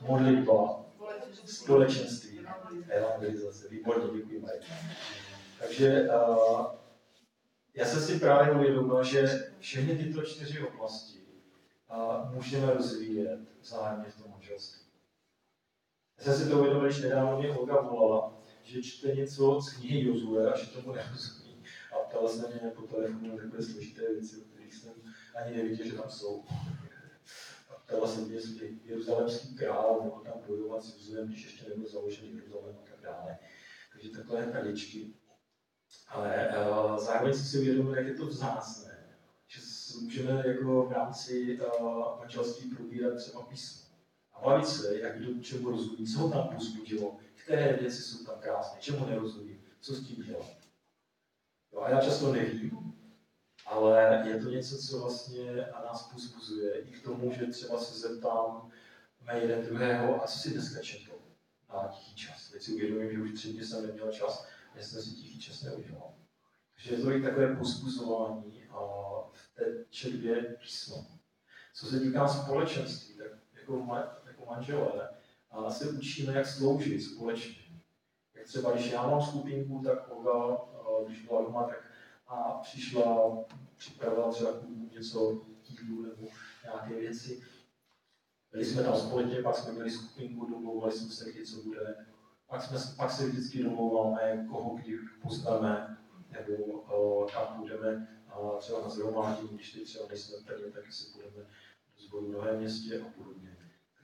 modlitba, 0.00 0.86
společenství, 1.44 2.40
evangelizace. 2.88 3.68
Výborně, 3.68 4.18
děkuji, 4.18 4.40
Marek. 4.40 4.62
Takže 5.58 6.08
uh, 6.10 6.66
já 7.74 7.86
jsem 7.86 8.00
si 8.00 8.18
právě 8.18 8.54
uvědomil, 8.54 9.04
že 9.04 9.52
všechny 9.58 9.96
tyto 9.96 10.22
čtyři 10.22 10.68
oblasti 10.68 11.20
uh, 11.90 12.34
můžeme 12.34 12.74
rozvíjet 12.74 13.40
vzájemně 13.60 14.10
v 14.10 14.22
tom 14.22 14.30
manželství. 14.30 14.87
Já 16.18 16.24
jsem 16.24 16.34
si 16.34 16.50
to 16.50 16.58
uvědomil, 16.58 16.86
když 16.86 17.00
nedávno 17.00 17.38
mě 17.38 17.50
Olga 17.50 17.80
volala, 17.80 18.40
že 18.62 18.82
čte 18.82 19.08
něco 19.08 19.60
z 19.60 19.72
knihy 19.72 20.04
Jozue 20.04 20.52
a 20.52 20.58
že 20.58 20.66
tomu 20.66 20.92
nerozumí. 20.92 21.62
A 21.92 22.08
ptala 22.08 22.28
se 22.28 22.48
mě 22.48 22.70
po 22.70 22.82
telefonu 22.82 23.38
takové 23.38 23.62
složité 23.62 24.12
věci, 24.12 24.36
o 24.36 24.44
kterých 24.44 24.74
jsem 24.74 24.92
ani 25.34 25.56
nevěděl, 25.56 25.86
že 25.86 25.92
tam 25.92 26.10
jsou. 26.10 26.44
A 27.70 27.74
ptala 27.86 28.08
se 28.08 28.20
mě, 28.20 28.34
jestli 28.34 28.78
jeruzalemský 28.84 29.56
král 29.56 30.00
mohl 30.04 30.22
tam 30.24 30.42
bojovat 30.46 30.84
s 30.84 30.96
Jozulem, 30.96 31.28
když 31.28 31.44
ještě 31.44 31.68
nebyl 31.68 31.88
založený 31.88 32.34
Jeruzalém 32.34 32.76
a 32.76 32.90
tak 32.90 33.00
dále. 33.02 33.38
Takže 33.92 34.10
takové 34.10 34.46
kraličky. 34.46 35.14
Ale 36.08 36.48
uh, 36.48 36.98
zároveň 36.98 37.34
jsem 37.34 37.44
si 37.44 37.58
uvědomil, 37.58 37.94
jak 37.94 38.06
je 38.06 38.14
to 38.14 38.26
vzácné, 38.26 39.16
že 39.46 39.60
můžeme 40.02 40.42
jako 40.46 40.82
v 40.82 40.92
rámci 40.92 41.60
uh, 41.60 42.18
manželství 42.18 42.70
probírat 42.70 43.16
třeba 43.16 43.42
písmo. 43.42 43.87
A 44.38 44.44
bavit 44.44 44.66
se, 44.66 44.98
jak 44.98 45.18
kdo 45.18 45.42
čemu 45.42 45.70
rozumí, 45.70 46.06
co 46.06 46.18
ho 46.18 46.30
tam 46.30 46.48
pozbudilo, 46.48 47.16
které 47.34 47.76
věci 47.76 48.02
jsou 48.02 48.24
tam 48.24 48.40
krásné, 48.40 48.80
čemu 48.80 49.06
nerozumí, 49.06 49.60
co 49.80 49.94
s 49.94 50.06
tím 50.06 50.24
dělat. 50.24 50.56
Jo, 51.72 51.80
a 51.80 51.90
já 51.90 52.00
často 52.00 52.32
nevím, 52.32 52.94
ale 53.66 54.24
je 54.28 54.42
to 54.42 54.50
něco, 54.50 54.78
co 54.78 55.00
vlastně 55.00 55.66
nás 55.84 56.10
pozbuzuje 56.12 56.80
i 56.80 56.92
k 56.92 57.04
tomu, 57.04 57.32
že 57.32 57.46
třeba 57.46 57.80
se 57.80 58.08
zeptám 58.08 58.70
mé 59.20 59.38
jeden 59.38 59.64
druhého, 59.64 60.24
a 60.24 60.26
co 60.26 60.38
si 60.38 60.50
dneska 60.50 60.82
četl 60.82 61.12
na 61.72 61.88
tichý 61.88 62.14
čas. 62.14 62.50
Teď 62.50 62.62
si 62.62 62.72
uvědomím, 62.72 63.12
že 63.12 63.22
už 63.22 63.32
tři 63.32 63.52
dny 63.52 63.64
jsem 63.64 63.86
neměl 63.86 64.12
čas, 64.12 64.46
já 64.74 64.82
jsem 64.82 65.02
si 65.02 65.10
tichý 65.10 65.40
čas 65.40 65.62
neudělal. 65.62 66.14
Takže 66.74 66.94
je 66.94 67.00
to 67.00 67.12
i 67.12 67.22
takové 67.22 67.56
pozbuzování 67.56 68.64
a 68.70 68.78
v 69.32 69.54
té 69.54 69.84
četbě 69.90 70.42
písmo. 70.42 71.06
Co 71.74 71.86
se 71.86 72.00
týká 72.00 72.28
společenství, 72.28 73.14
tak 73.14 73.26
jako, 73.60 73.76
jako 74.38 74.54
manželé 74.54 75.08
a 75.50 75.70
se 75.70 75.88
učíme, 75.90 76.32
jak 76.32 76.46
sloužit 76.46 77.02
společně. 77.02 77.54
třeba 78.46 78.72
když 78.72 78.90
já 78.90 79.06
mám 79.06 79.22
skupinku, 79.22 79.82
tak 79.84 80.10
Olga, 80.10 80.62
eh, 80.74 81.04
když 81.06 81.26
byla 81.26 81.42
doma, 81.42 81.62
tak 81.62 81.84
a 82.28 82.58
přišla, 82.62 83.36
připravila 83.76 84.32
třeba 84.32 84.50
něco 84.92 85.42
jídlu 85.68 86.02
nebo 86.02 86.28
nějaké 86.64 86.94
věci. 86.94 87.42
Byli 88.52 88.64
jsme 88.64 88.82
tam 88.82 88.96
společně, 88.96 89.42
pak 89.42 89.56
jsme 89.56 89.72
měli 89.72 89.90
skupinku, 89.90 90.46
domlouvali 90.46 90.92
jsme 90.92 91.08
se, 91.08 91.32
kdy 91.32 91.46
co 91.46 91.62
bude. 91.62 92.06
Pak, 92.46 92.62
jsme, 92.62 92.78
pak 92.96 93.10
se 93.10 93.26
vždycky 93.26 93.62
domlouváme, 93.62 94.46
koho 94.50 94.76
kdy 94.76 94.98
pozveme, 95.22 95.98
nebo 96.30 96.64
uh, 96.64 97.30
kam 97.30 97.56
půjdeme, 97.56 98.08
uh, 98.40 98.58
třeba 98.58 98.82
na 98.82 98.88
zhromáždění, 98.88 99.48
když 99.48 99.72
ty 99.72 99.80
třeba 99.80 100.08
nejsme 100.08 100.36
prvně, 100.46 100.72
tak 100.72 100.92
si 100.92 101.12
půjdeme 101.12 101.36
do 101.96 102.02
sboru 102.02 102.28
v 102.28 102.32
novém 102.32 102.58
městě 102.58 103.00
a 103.00 103.04
podobně. 103.16 103.57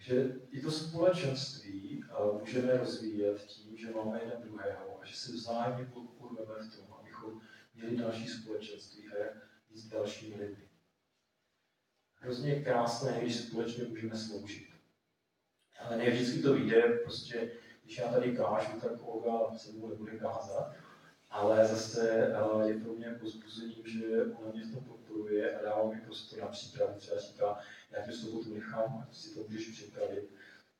Takže 0.06 0.34
i 0.50 0.60
to 0.60 0.70
společenství 0.70 2.04
můžeme 2.40 2.76
rozvíjet 2.76 3.44
tím, 3.44 3.76
že 3.76 3.90
máme 3.90 4.20
jeden 4.22 4.42
druhého 4.42 5.00
a 5.02 5.04
že 5.04 5.16
se 5.16 5.32
vzájemně 5.32 5.84
podporujeme 5.84 6.62
v 6.62 6.76
tom, 6.76 6.94
abychom 7.00 7.40
měli 7.74 7.96
další 7.96 8.28
společenství 8.28 9.08
a 9.08 9.18
jak 9.18 9.36
s 9.72 9.88
dalšími 9.88 10.36
lidmi. 10.36 10.68
Hrozně 12.14 12.62
krásné, 12.62 13.18
když 13.20 13.36
společně 13.36 13.84
můžeme 13.84 14.16
sloužit. 14.16 14.68
Ale 15.80 15.96
ne 15.96 16.10
vždycky 16.10 16.42
to 16.42 16.54
vyjde, 16.54 16.82
prostě 16.82 17.52
když 17.82 17.98
já 17.98 18.08
tady 18.08 18.36
kážu, 18.36 18.80
tak 18.80 18.92
Olga 19.02 19.58
se 19.58 19.72
mnou 19.72 19.88
nebude 19.88 20.18
kázat, 20.18 20.74
ale 21.34 21.66
zase 21.66 22.10
eh, 22.10 22.68
je 22.68 22.80
pro 22.80 22.92
mě 22.92 23.06
pozbuzením, 23.20 23.86
že 23.86 24.24
ona 24.24 24.52
mě 24.52 24.64
v 24.64 24.74
tom 24.74 24.84
podporuje 24.84 25.58
a 25.58 25.62
dává 25.62 25.90
mi 25.90 26.00
prostor 26.00 26.38
na 26.38 26.46
přípravu. 26.46 26.98
Třeba 26.98 27.20
říká, 27.20 27.58
já 27.90 28.06
tě 28.06 28.12
sobotu 28.12 28.54
nechám, 28.54 29.06
ať 29.08 29.16
si 29.16 29.34
to 29.34 29.40
můžeš 29.48 29.68
připravit. 29.68 30.30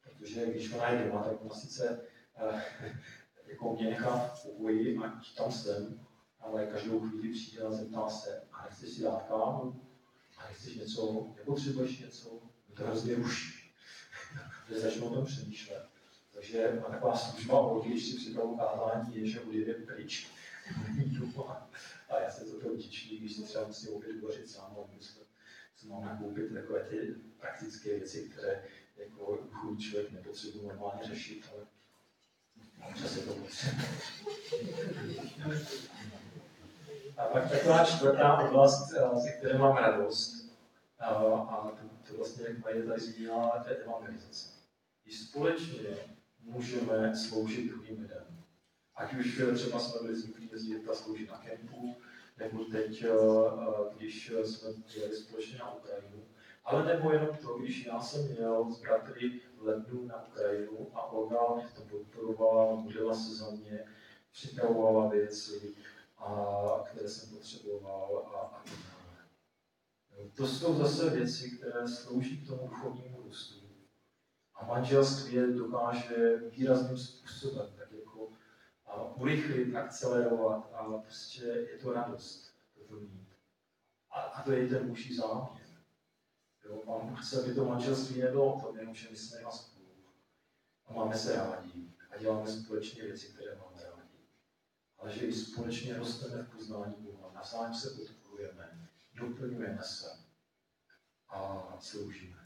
Protože 0.02 0.46
když 0.46 0.72
ona 0.72 0.88
je 0.88 1.04
doma, 1.04 1.22
tak 1.22 1.42
ona 1.42 1.54
sice 1.54 2.00
uh, 2.42 2.60
jako 3.46 3.74
mě 3.74 3.90
nechá 3.90 4.16
v 4.18 4.42
pokoji, 4.42 4.98
ať 4.98 5.36
tam 5.36 5.52
jsem, 5.52 6.06
ale 6.40 6.66
každou 6.66 7.00
chvíli 7.00 7.32
přijde 7.32 7.62
a 7.62 7.72
zeptá 7.72 8.08
se, 8.08 8.42
a 8.52 8.64
nechceš 8.64 8.90
si 8.90 9.02
dát 9.02 9.22
kávu? 9.28 9.80
A 10.38 10.48
nechceš 10.48 10.74
něco, 10.74 11.26
nepotřebuješ 11.36 11.98
něco? 11.98 12.30
Mě 12.68 12.76
to 12.76 12.84
hrozně 12.84 13.14
ruší. 13.14 13.72
že 14.68 14.80
začnu 14.80 15.06
o 15.06 15.14
tom 15.14 15.24
přemýšlet. 15.24 15.94
Takže 16.34 16.82
taková 16.90 17.16
služba 17.16 17.80
když 17.86 18.06
si 18.06 18.16
připravu 18.16 18.56
kázání, 18.56 19.16
je, 19.16 19.26
že 19.26 19.40
odjede 19.40 19.74
pryč. 19.74 20.26
a 22.08 22.20
já 22.20 22.30
se 22.30 22.44
to 22.44 22.60
toho 22.60 22.74
vděčný, 22.74 23.18
když 23.18 23.36
si 23.36 23.42
třeba 23.42 23.66
musím 23.66 23.94
opět 23.94 24.22
uvařit 24.22 24.50
sám, 24.50 24.76
a 24.78 24.96
myslím, 24.96 25.24
co 25.76 25.86
mám 25.86 26.04
nakoupit 26.04 26.54
takové 26.54 26.84
ty 26.84 27.14
praktické 27.40 27.88
věci, 27.98 28.28
které 28.32 28.64
jako 28.96 29.48
chudý 29.50 29.82
člověk 29.82 30.12
nepotřebuje 30.12 30.68
normálně 30.68 31.04
řešit, 31.04 31.50
ale 31.52 31.66
občas 32.90 33.16
je 33.16 33.22
to 33.22 33.34
potřeba. 33.34 33.82
A 37.16 37.24
pak 37.24 37.50
taková 37.50 37.84
čtvrtá 37.84 38.38
oblast, 38.38 38.92
eh, 38.92 39.20
ze 39.20 39.30
které 39.30 39.58
mám 39.58 39.76
radost, 39.76 40.44
a, 40.98 41.06
a 41.06 41.70
to, 41.70 42.08
to 42.08 42.16
vlastně, 42.16 42.44
jak 42.48 42.58
Marie 42.58 42.84
tady 42.84 43.00
zmínila, 43.00 43.62
to 43.64 43.70
je 43.70 43.76
evangelizace. 43.76 44.48
Když 45.04 45.20
společně 45.20 45.96
můžeme 46.40 47.16
sloužit 47.16 47.68
druhým 47.68 48.00
lidem. 48.00 48.43
Ať 48.96 49.14
už 49.14 49.42
třeba 49.54 49.78
jsme 49.78 50.00
byli 50.02 50.16
zvyklí 50.16 50.48
jezdit 50.52 50.88
a 50.88 50.94
sloužit 50.94 51.30
na 51.30 51.38
kempu, 51.38 51.96
nebo 52.38 52.64
teď, 52.64 53.02
eh, 53.02 53.08
eh, 53.08 53.94
když 53.96 54.32
jsme 54.44 54.70
jeli 54.96 55.16
společně 55.16 55.58
na 55.58 55.74
Ukrajinu, 55.74 56.24
ale 56.64 56.84
nebo 56.84 57.12
jenom 57.12 57.36
to, 57.36 57.58
když 57.58 57.86
já 57.86 58.00
jsem 58.00 58.28
měl 58.28 58.70
s 58.70 58.80
bratry 58.80 59.40
v 59.56 59.62
lednu 59.62 60.06
na 60.06 60.26
Ukrajinu 60.26 60.90
a 60.94 61.12
Olga 61.12 61.54
mě 61.54 61.66
v 61.66 61.74
tom 61.74 61.88
podporovala, 61.88 62.74
modlila 62.74 63.14
se 63.14 63.34
za 63.34 63.50
mě, 63.50 63.84
připravovala 64.32 65.08
věci, 65.08 65.74
a 66.18 66.84
které 66.90 67.08
jsem 67.08 67.36
potřeboval 67.36 68.30
a, 68.34 68.38
a. 68.38 68.64
To 70.34 70.46
jsou 70.46 70.74
zase 70.74 71.10
věci, 71.10 71.50
které 71.50 71.88
slouží 71.88 72.40
k 72.40 72.46
tomu 72.46 72.68
duchovnímu 72.68 73.22
růstu. 73.22 73.64
A 74.54 74.66
manželství 74.66 75.34
je 75.34 75.46
dokáže 75.46 76.36
výrazným 76.50 76.98
způsobem 76.98 77.66
urychlit, 79.16 79.76
akcelerovat 79.76 80.72
a 80.72 80.98
prostě 80.98 81.44
je 81.44 81.78
to 81.78 81.92
radost 81.92 82.54
to 82.88 82.94
mít. 82.94 83.28
A, 84.10 84.20
a 84.20 84.42
to 84.42 84.52
je 84.52 84.68
ten 84.68 84.86
muží 84.86 85.16
záměr. 85.16 85.66
Jo, 86.64 87.00
Bůh 87.02 87.26
chce, 87.26 87.42
aby 87.42 87.54
to 87.54 87.64
manželství 87.64 88.20
nebylo 88.20 88.54
o 88.54 88.60
tom, 88.60 88.78
jenom, 88.78 88.94
že 88.94 89.08
my 89.10 89.16
jsme 89.16 89.38
spolu 89.50 89.84
a 90.86 90.92
máme 90.92 91.18
se 91.18 91.36
rádi 91.36 91.92
a 92.10 92.18
děláme 92.18 92.48
společně 92.48 93.02
věci, 93.02 93.28
které 93.28 93.56
máme 93.56 93.82
rádi 93.82 93.94
ale 95.04 95.12
že 95.12 95.26
i 95.26 95.32
společně 95.32 95.98
rosteme 95.98 96.42
v 96.42 96.50
poznání 96.50 96.94
Boha, 96.98 97.32
navzájem 97.34 97.74
se 97.74 97.90
podporujeme, 97.90 98.88
doplňujeme 99.14 99.82
se 99.82 100.06
a 101.28 101.76
sloužíme. 101.80 102.43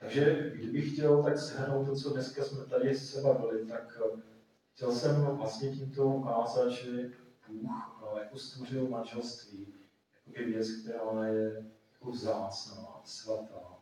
Takže 0.00 0.52
kdybych 0.54 0.92
chtěl 0.92 1.22
tak 1.22 1.38
shrnout 1.38 1.86
to, 1.86 1.94
co 1.94 2.10
dneska 2.10 2.44
jsme 2.44 2.64
tady 2.64 2.94
se 2.94 3.20
bavili, 3.20 3.66
tak 3.66 3.98
eh, 4.06 4.20
chtěl 4.74 4.92
jsem 4.92 5.24
vlastně 5.24 5.70
tímto 5.70 6.04
ukázat, 6.04 6.68
že 6.68 7.10
Bůh 7.48 8.02
eh, 8.16 8.20
jako 8.20 8.38
stvořil 8.38 8.88
manželství 8.88 9.74
jako 10.26 10.50
věc, 10.50 10.68
která 10.82 11.26
je 11.26 11.72
jako 11.92 12.10
vzácná, 12.10 13.00
svatá, 13.04 13.78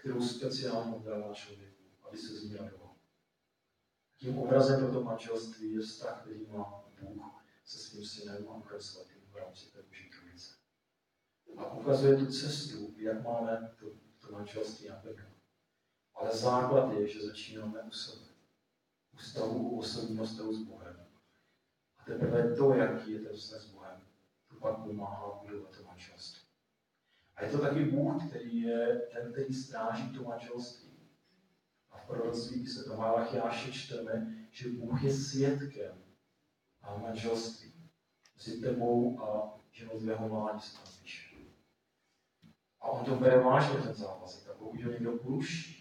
kterou 0.00 0.20
speciálně 0.20 0.98
dává 1.04 1.34
člověku, 1.34 1.84
aby 2.08 2.18
se 2.18 2.36
z 2.36 2.44
ní 2.44 2.56
radoval. 2.56 2.94
Tím 4.16 4.38
obrazem 4.38 4.80
pro 4.80 4.92
to 4.92 5.04
manželství 5.04 5.72
je 5.72 5.80
vztah, 5.80 6.20
který 6.20 6.46
má 6.46 6.84
Bůh 7.00 7.44
se 7.64 7.78
svým 7.78 8.04
synem 8.04 8.48
a 8.48 8.56
Duchem 8.56 8.80
Svatým 8.80 9.22
v 9.32 9.36
rámci 9.36 9.72
té 9.72 9.82
Boží 9.82 10.10
trojice. 10.10 10.52
A 11.56 11.72
ukazuje 11.72 12.16
tu 12.16 12.26
cestu, 12.26 12.94
jak 12.96 13.24
máme 13.24 13.70
to, 13.80 13.86
to 14.26 14.32
manželství 14.32 14.88
naplňovat. 14.88 15.37
Ale 16.20 16.36
základ 16.36 16.92
je, 16.92 17.08
že 17.08 17.26
začínáme 17.26 17.82
u 17.82 17.90
sebe. 17.90 18.24
U 19.14 19.16
vztahu, 19.16 19.68
u 19.68 19.78
osobního 19.78 20.24
vztahu 20.24 20.52
s 20.52 20.62
Bohem. 20.62 21.06
A 21.98 22.04
teprve 22.04 22.56
to, 22.56 22.74
jaký 22.74 23.12
je 23.12 23.20
ten 23.20 23.36
vztah 23.36 23.60
s 23.60 23.70
Bohem, 23.70 24.00
to 24.48 24.56
pak 24.56 24.78
pomáhá 24.78 25.40
budovat 25.42 25.76
to 25.76 25.82
manželství. 25.82 26.42
A 27.36 27.44
je 27.44 27.50
to 27.50 27.58
taky 27.58 27.84
Bůh, 27.84 28.28
který 28.28 28.60
je 28.60 29.08
ten, 29.12 29.32
který 29.32 29.54
stráží 29.54 30.12
to 30.12 30.22
manželství 30.22 30.88
proroctví 32.08 32.66
se 32.66 32.88
do 32.88 32.96
Malachiáše 32.96 33.72
čteme, 33.72 34.34
že 34.50 34.68
Bůh 34.68 35.02
je 35.02 35.14
svědkem 35.14 36.02
a 36.82 36.98
manželství 36.98 37.72
mezi 38.36 38.60
tebou 38.60 39.20
a 39.20 39.58
ženou 39.72 39.98
tvého 39.98 40.28
mládí 40.28 40.60
se 40.60 40.76
tam. 40.76 40.84
A 42.80 42.88
on 42.88 43.04
to 43.04 43.16
bere 43.16 43.38
vážně 43.38 43.78
ten 43.78 43.94
závazek. 43.94 44.48
A 44.48 44.52
pokud 44.52 44.82
ho 44.82 44.90
někdo 44.90 45.12
poruší, 45.12 45.77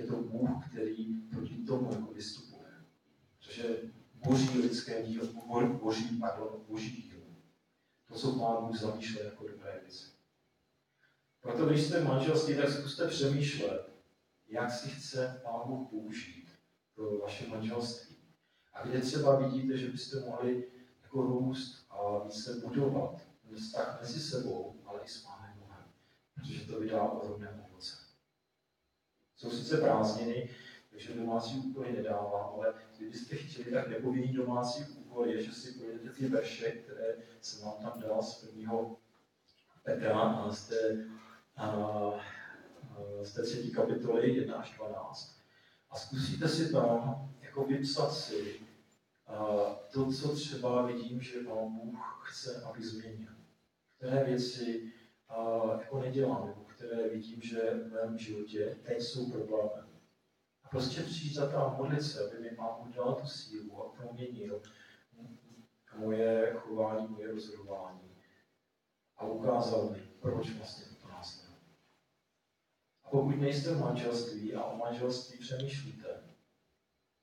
je 0.00 0.06
to 0.06 0.16
Bůh, 0.16 0.68
který 0.68 1.22
proti 1.30 1.54
tomu 1.54 1.92
jako 1.92 2.12
vystupuje. 2.12 2.68
Protože 3.38 3.80
boží 4.14 4.58
lidské 4.58 5.02
dílo, 5.02 5.26
boží, 5.82 6.18
pardon, 6.18 6.64
boží 6.68 6.90
dílo. 7.02 7.24
To, 8.08 8.14
co 8.14 8.38
Pán 8.38 8.66
Bůh 8.66 8.78
zamýšlel 8.78 9.24
jako 9.24 9.48
dobré 9.48 9.80
věci. 9.82 10.06
Proto 11.40 11.66
když 11.66 11.82
jste 11.82 12.04
manželství, 12.04 12.56
tak 12.56 12.70
zkuste 12.70 13.08
přemýšlet, 13.08 13.90
jak 14.48 14.72
si 14.72 14.88
chce 14.88 15.40
Pán 15.44 15.60
Bůh 15.66 15.90
použít 15.90 16.48
pro 16.94 17.18
vaše 17.18 17.48
manželství. 17.48 18.16
A 18.72 18.86
kde 18.86 19.00
třeba 19.00 19.36
vidíte, 19.36 19.76
že 19.76 19.88
byste 19.88 20.20
mohli 20.20 20.66
jako 21.02 21.22
růst 21.22 21.86
a 21.90 22.24
více 22.24 22.62
budovat 22.66 23.20
vztah 23.56 24.00
mezi 24.00 24.20
sebou, 24.20 24.74
ale 24.86 25.00
i 25.04 25.08
s 25.08 25.22
Pánem 25.22 25.58
Bohem. 25.58 25.84
Protože 26.34 26.66
to 26.66 26.80
vydá 26.80 27.02
ohromné. 27.02 27.69
Jsou 29.40 29.50
sice 29.50 29.76
prázdniny, 29.76 30.50
takže 30.90 31.14
domácí 31.14 31.58
úkoly 31.58 31.92
nedávám, 31.92 32.50
ale 32.54 32.74
kdybyste 32.96 33.36
chtěli, 33.36 33.70
tak 33.70 33.88
nepovinný 33.88 34.32
domácí 34.32 34.84
úkol 34.84 35.26
je, 35.26 35.42
že 35.42 35.52
si 35.52 35.72
pojedete 35.72 36.10
ty 36.10 36.28
verše, 36.28 36.70
které 36.70 37.16
jsem 37.40 37.64
vám 37.64 37.74
tam 37.82 38.00
dal 38.00 38.22
z 38.22 38.44
prvního 38.44 38.96
Petra 39.82 40.20
a 40.20 40.52
z 40.52 40.68
té 40.68 41.06
a, 41.56 41.76
z 43.22 43.32
té 43.32 43.42
třetí 43.42 43.72
kapitoly 43.72 44.34
1 44.34 44.56
až 44.56 44.76
12. 44.76 45.40
A 45.90 45.96
zkusíte 45.96 46.48
si 46.48 46.72
tam 46.72 47.28
jako 47.40 47.64
vypsat 47.64 48.12
si 48.12 48.60
uh, 48.60 49.72
to, 49.92 50.12
co 50.12 50.34
třeba 50.34 50.86
vidím, 50.86 51.20
že 51.20 51.40
Pán 51.40 51.72
Bůh 51.72 52.22
chce, 52.24 52.62
aby 52.62 52.82
změnil. 52.82 53.32
Které 53.96 54.24
věci 54.24 54.92
uh, 55.38 55.80
jako 55.80 56.00
nedělám, 56.00 56.59
které 56.80 57.08
vidím, 57.08 57.40
že 57.40 57.70
v 57.74 57.92
mém 57.92 58.18
životě 58.18 58.78
teď 58.82 59.02
jsou 59.02 59.30
problémy. 59.30 59.88
A 60.64 60.68
prostě 60.68 61.02
přijít 61.02 61.34
za 61.34 61.50
tam 61.50 61.76
modlit 61.76 62.02
se, 62.02 62.26
aby 62.26 62.42
mi 62.42 62.50
Bůh 62.50 62.94
dal 62.94 63.14
tu 63.14 63.26
sílu 63.26 63.84
a 63.84 63.88
proměnil 63.88 64.62
moje 65.96 66.52
chování, 66.56 67.08
moje 67.08 67.32
rozhodování 67.32 68.16
a 69.16 69.26
ukázal 69.26 69.90
mi, 69.90 70.02
proč 70.20 70.50
vlastně 70.50 70.90
pokud 73.10 73.40
nejste 73.40 73.74
v 73.74 73.80
manželství 73.80 74.54
a 74.54 74.64
o 74.64 74.76
manželství 74.76 75.38
přemýšlíte, 75.38 76.08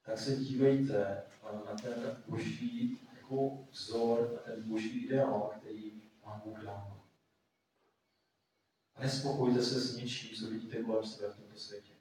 tak 0.06 0.18
se 0.18 0.36
dívejte 0.36 1.24
na 1.66 1.76
ten 1.82 2.24
boží 2.28 3.00
jako 3.16 3.58
vzor, 3.72 4.32
na 4.34 4.40
ten 4.40 4.70
boží 4.70 5.06
ideál, 5.06 5.52
který 5.60 6.02
vám 6.26 6.42
Bůh 6.46 6.64
dal. 6.64 6.97
A 8.98 9.02
nespokojte 9.02 9.64
se 9.64 9.80
s 9.80 9.98
něčím, 9.98 10.38
co 10.38 10.50
vidíte 10.50 10.84
kolem 10.84 11.06
sebe 11.06 11.34
v 11.34 11.36
tomto 11.36 11.60
světě. 11.60 11.94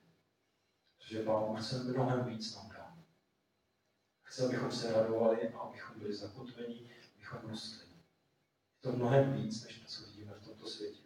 Protože 0.99 1.23
Pán 1.23 1.45
Bůh 1.45 1.65
chce 1.65 1.85
mnohem 1.85 2.25
víc 2.25 2.57
nám 2.57 2.69
dát. 2.69 2.99
Chce, 4.23 4.47
abychom 4.47 4.71
se 4.71 4.93
radovali 4.93 5.49
a 5.49 5.59
abychom 5.59 6.01
byli 6.01 6.15
zakotveni, 6.15 6.91
abychom 7.15 7.51
rostli. 7.51 7.87
Je 7.89 8.81
to 8.81 8.93
mnohem 8.93 9.33
víc, 9.33 9.65
než 9.65 9.79
to, 9.79 9.87
co 9.87 10.07
vidíme 10.07 10.35
v 10.35 10.45
tomto 10.45 10.69
světě. 10.69 11.03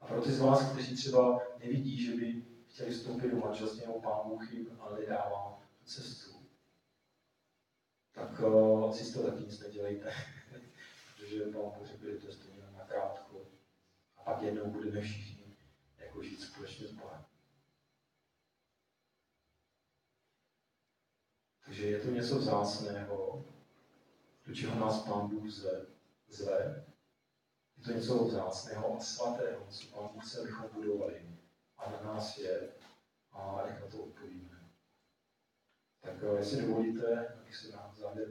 A 0.00 0.06
pro 0.06 0.22
ty 0.22 0.32
z 0.32 0.40
vás, 0.40 0.72
kteří 0.72 0.96
třeba 0.96 1.42
nevidí, 1.58 2.06
že 2.06 2.16
by 2.16 2.44
chtěli 2.68 2.90
vstoupit 2.90 3.30
do 3.30 3.36
manželství, 3.36 3.80
nebo 3.80 4.00
Pán 4.00 4.28
Bůh 4.28 4.52
jim 4.52 4.76
ale 4.80 5.06
dává 5.06 5.62
tu 5.78 5.84
cestu, 5.84 6.48
tak 8.12 8.40
uh, 8.40 8.92
si 8.92 9.12
toho 9.12 9.30
taky 9.30 9.42
nic 9.42 9.60
nedělejte. 9.60 10.12
Protože 11.16 11.44
Pán 11.44 11.70
Bůh 11.78 11.86
řekl, 11.86 12.04
že 12.20 12.36
to 12.36 12.48
je 12.48 12.70
na 12.72 12.84
krátko. 12.84 13.27
Pak 14.28 14.42
jednou 14.42 14.70
budeme 14.70 15.00
všichni 15.00 15.56
jako 15.98 16.22
žít 16.22 16.40
společně 16.40 16.86
s 16.88 16.92
Bohem. 16.92 17.24
Takže 21.64 21.86
je 21.86 22.00
to 22.00 22.10
něco 22.10 22.38
vzácného, 22.38 23.44
do 24.46 24.54
čeho 24.54 24.80
nás 24.80 25.04
Pán 25.04 25.28
Bůh 25.28 25.50
zve. 25.50 25.86
zve. 26.28 26.86
Je 27.76 27.84
to 27.84 27.92
něco 27.92 28.24
vzácného 28.24 28.96
a 28.96 29.00
svatého, 29.00 29.66
co 29.70 29.86
Pán 29.86 30.08
Bůh 30.12 30.26
chce, 30.26 30.40
abychom 30.40 30.70
budovali. 30.72 31.38
A 31.76 31.90
na 31.90 32.02
nás 32.02 32.38
je, 32.38 32.72
a 33.32 33.66
jak 33.66 33.80
na 33.80 33.86
to 33.86 33.98
odpovíme. 33.98 34.70
Tak 36.00 36.14
eh, 36.22 36.38
jestli 36.38 36.62
dovolíte, 36.62 37.28
abych 37.28 37.56
se 37.56 37.76
na 37.76 37.94
závěr 37.98 38.28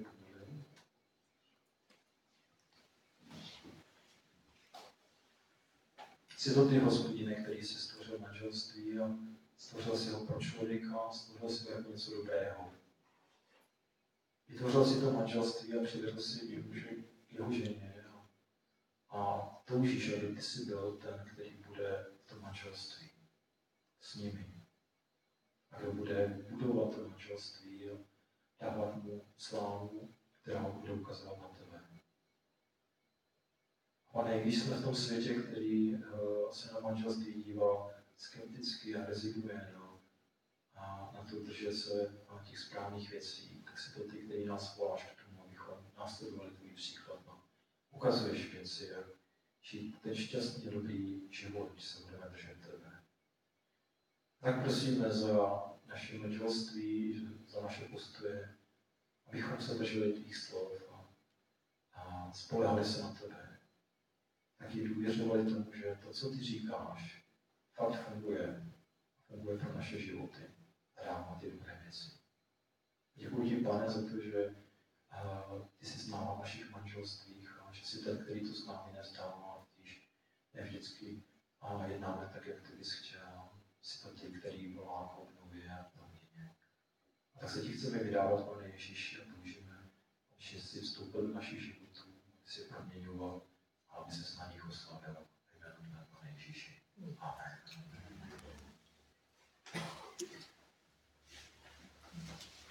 Jsi 6.38 6.53
to 6.53 6.69
ty, 6.69 6.79
hospodine, 6.79 7.35
který 7.35 7.63
si 7.63 7.79
stvořil 7.79 8.19
manželství 8.19 8.99
a 8.99 9.17
stvořil 9.57 9.97
si 9.97 10.09
ho 10.09 10.25
pro 10.25 10.39
člověka, 10.39 11.09
stvořil 11.11 11.49
si 11.49 11.63
ho 11.63 11.77
jako 11.77 11.91
něco 11.91 12.11
dobrého. 12.11 12.73
Vytvořil 14.47 14.85
si 14.85 14.99
to 14.99 15.11
manželství 15.11 15.73
a 15.73 15.83
přivedl 15.83 16.21
si 16.21 16.45
jeho, 16.45 16.67
jeho 17.29 17.51
ženě. 17.51 18.03
A 19.09 19.49
toužíš, 19.65 20.13
aby 20.13 20.35
ty 20.35 20.41
jsi 20.41 20.65
byl 20.65 20.97
ten, 20.97 21.25
který 21.33 21.63
bude 21.67 22.05
v 22.25 22.29
tom 22.29 22.41
manželství 22.41 23.09
s 23.99 24.15
nimi. 24.15 24.63
A 25.71 25.81
kdo 25.81 25.91
bude 25.91 26.45
budovat 26.49 26.95
to 26.95 27.09
manželství 27.09 27.89
a 27.89 27.97
dávat 28.59 29.03
mu 29.03 29.25
slávu, 29.38 30.15
která 30.41 30.59
ho 30.59 30.71
bude 30.71 30.93
ukazovat 30.93 31.41
na 31.41 31.47
tebe. 31.47 31.67
Pane, 34.17 34.41
když 34.41 34.59
jsme 34.59 34.77
v 34.77 34.83
tom 34.83 34.95
světě, 34.95 35.33
který 35.33 35.95
uh, 35.95 36.01
se 36.52 36.74
na 36.74 36.80
manželství 36.80 37.43
dívá 37.43 37.89
skepticky 38.18 38.95
a 38.95 39.06
rezignuje 39.06 39.74
na, 39.74 40.00
a 40.76 41.12
na 41.14 41.24
to 41.30 41.43
držet 41.43 41.74
se 41.74 42.24
na 42.34 42.43
těch 42.43 42.60
správných 42.60 43.12
věcí, 43.12 43.64
tak 43.66 43.80
si 43.80 43.93
to 43.93 44.04
ty, 44.04 44.18
který 44.18 44.45
nás 44.45 44.78
voláš 44.78 45.06
k 45.06 45.26
tomu, 45.26 45.43
abychom 45.43 45.78
následovali 45.98 46.52
tvůj 46.52 46.70
příklad. 46.70 47.20
No. 47.28 47.43
Ukazuješ 47.91 48.54
věci, 48.54 48.86
jak 48.86 49.06
žít 49.62 50.02
ten 50.02 50.16
šťastný, 50.16 50.72
dobrý 50.72 51.32
život, 51.32 51.72
když 51.72 51.86
se 51.86 52.04
budeme 52.04 52.30
držet 52.30 52.62
tebe. 52.62 53.04
Tak 54.39 54.62
prosíme 54.62 55.10
za 55.10 55.64
naše 55.86 56.18
manželství, 56.18 57.28
za 57.48 57.62
naše 57.62 57.86
postoje, 57.86 58.58
abychom 59.28 59.62
se 59.62 59.74
drželi 59.74 60.14
tvých 60.14 60.38
slov 60.38 60.72
a, 60.91 61.14
a 61.93 62.32
spolehali 62.34 62.86
se 62.86 63.02
na 63.02 63.14
tebe. 63.14 63.47
Taky 64.58 64.88
důvěřovali 64.88 65.45
tomu, 65.45 65.74
že 65.74 65.99
to, 66.03 66.14
co 66.14 66.30
ty 66.30 66.43
říkáš, 66.43 67.26
fakt 67.74 68.08
funguje. 68.08 68.72
Funguje 69.28 69.58
pro 69.58 69.74
naše 69.74 69.99
životy 69.99 70.43
a 70.95 71.05
dává 71.05 71.38
ty 71.41 71.51
dobré 71.51 71.80
věci. 71.84 72.12
Děkuji 73.16 73.49
ti, 73.49 73.55
pane, 73.55 73.89
za 73.89 74.01
to, 74.01 74.22
že 74.22 74.47
uh, 74.47 75.68
ty 75.78 75.86
jsi 75.86 75.99
s 75.99 76.08
náma 76.08 76.36
v 76.36 76.39
našich 76.39 76.72
manželstvích 76.72 77.62
a 77.62 77.72
že 77.72 77.86
jsi 77.86 78.03
ten, 78.03 78.24
který 78.24 78.47
to 78.47 78.53
s 78.53 78.68
námi 78.68 78.93
nezdává, 78.93 79.68
když 79.76 80.12
ne 80.53 80.64
vždycky 80.64 81.24
a 81.62 81.86
jednáme 81.86 82.30
tak, 82.34 82.45
jak 82.47 82.62
ty 82.62 82.76
bys 82.76 82.91
chtěl. 82.91 83.49
Jsi 83.82 84.01
to 84.01 84.14
ty, 84.14 84.39
který 84.39 84.74
volá 84.74 85.08
k 85.08 85.18
obnově 85.18 85.72
a 85.80 85.84
plně. 85.84 86.55
A 87.36 87.39
tak 87.39 87.49
se 87.49 87.62
ti 87.62 87.72
chceme 87.74 88.03
vydávat, 88.03 88.45
pane 88.45 88.68
Ježíši, 88.68 89.22
a 89.22 89.36
toužíme, 89.36 89.89
že 90.38 90.62
jsi 90.62 90.82
vstoupil 90.82 91.28
do 91.28 91.34
našich 91.34 91.62
životů, 91.62 92.10
aby 92.26 92.47
si 92.47 92.62
je 92.62 92.68
proměňoval 92.68 93.47
aby 93.98 94.12
se 94.12 94.39
na 94.39 94.52
nich 94.52 94.70
oslavil 94.70 95.28
jméno 95.80 96.06
Tvého 96.06 96.34
Ježíši. 96.34 96.82
Amen. 97.20 97.57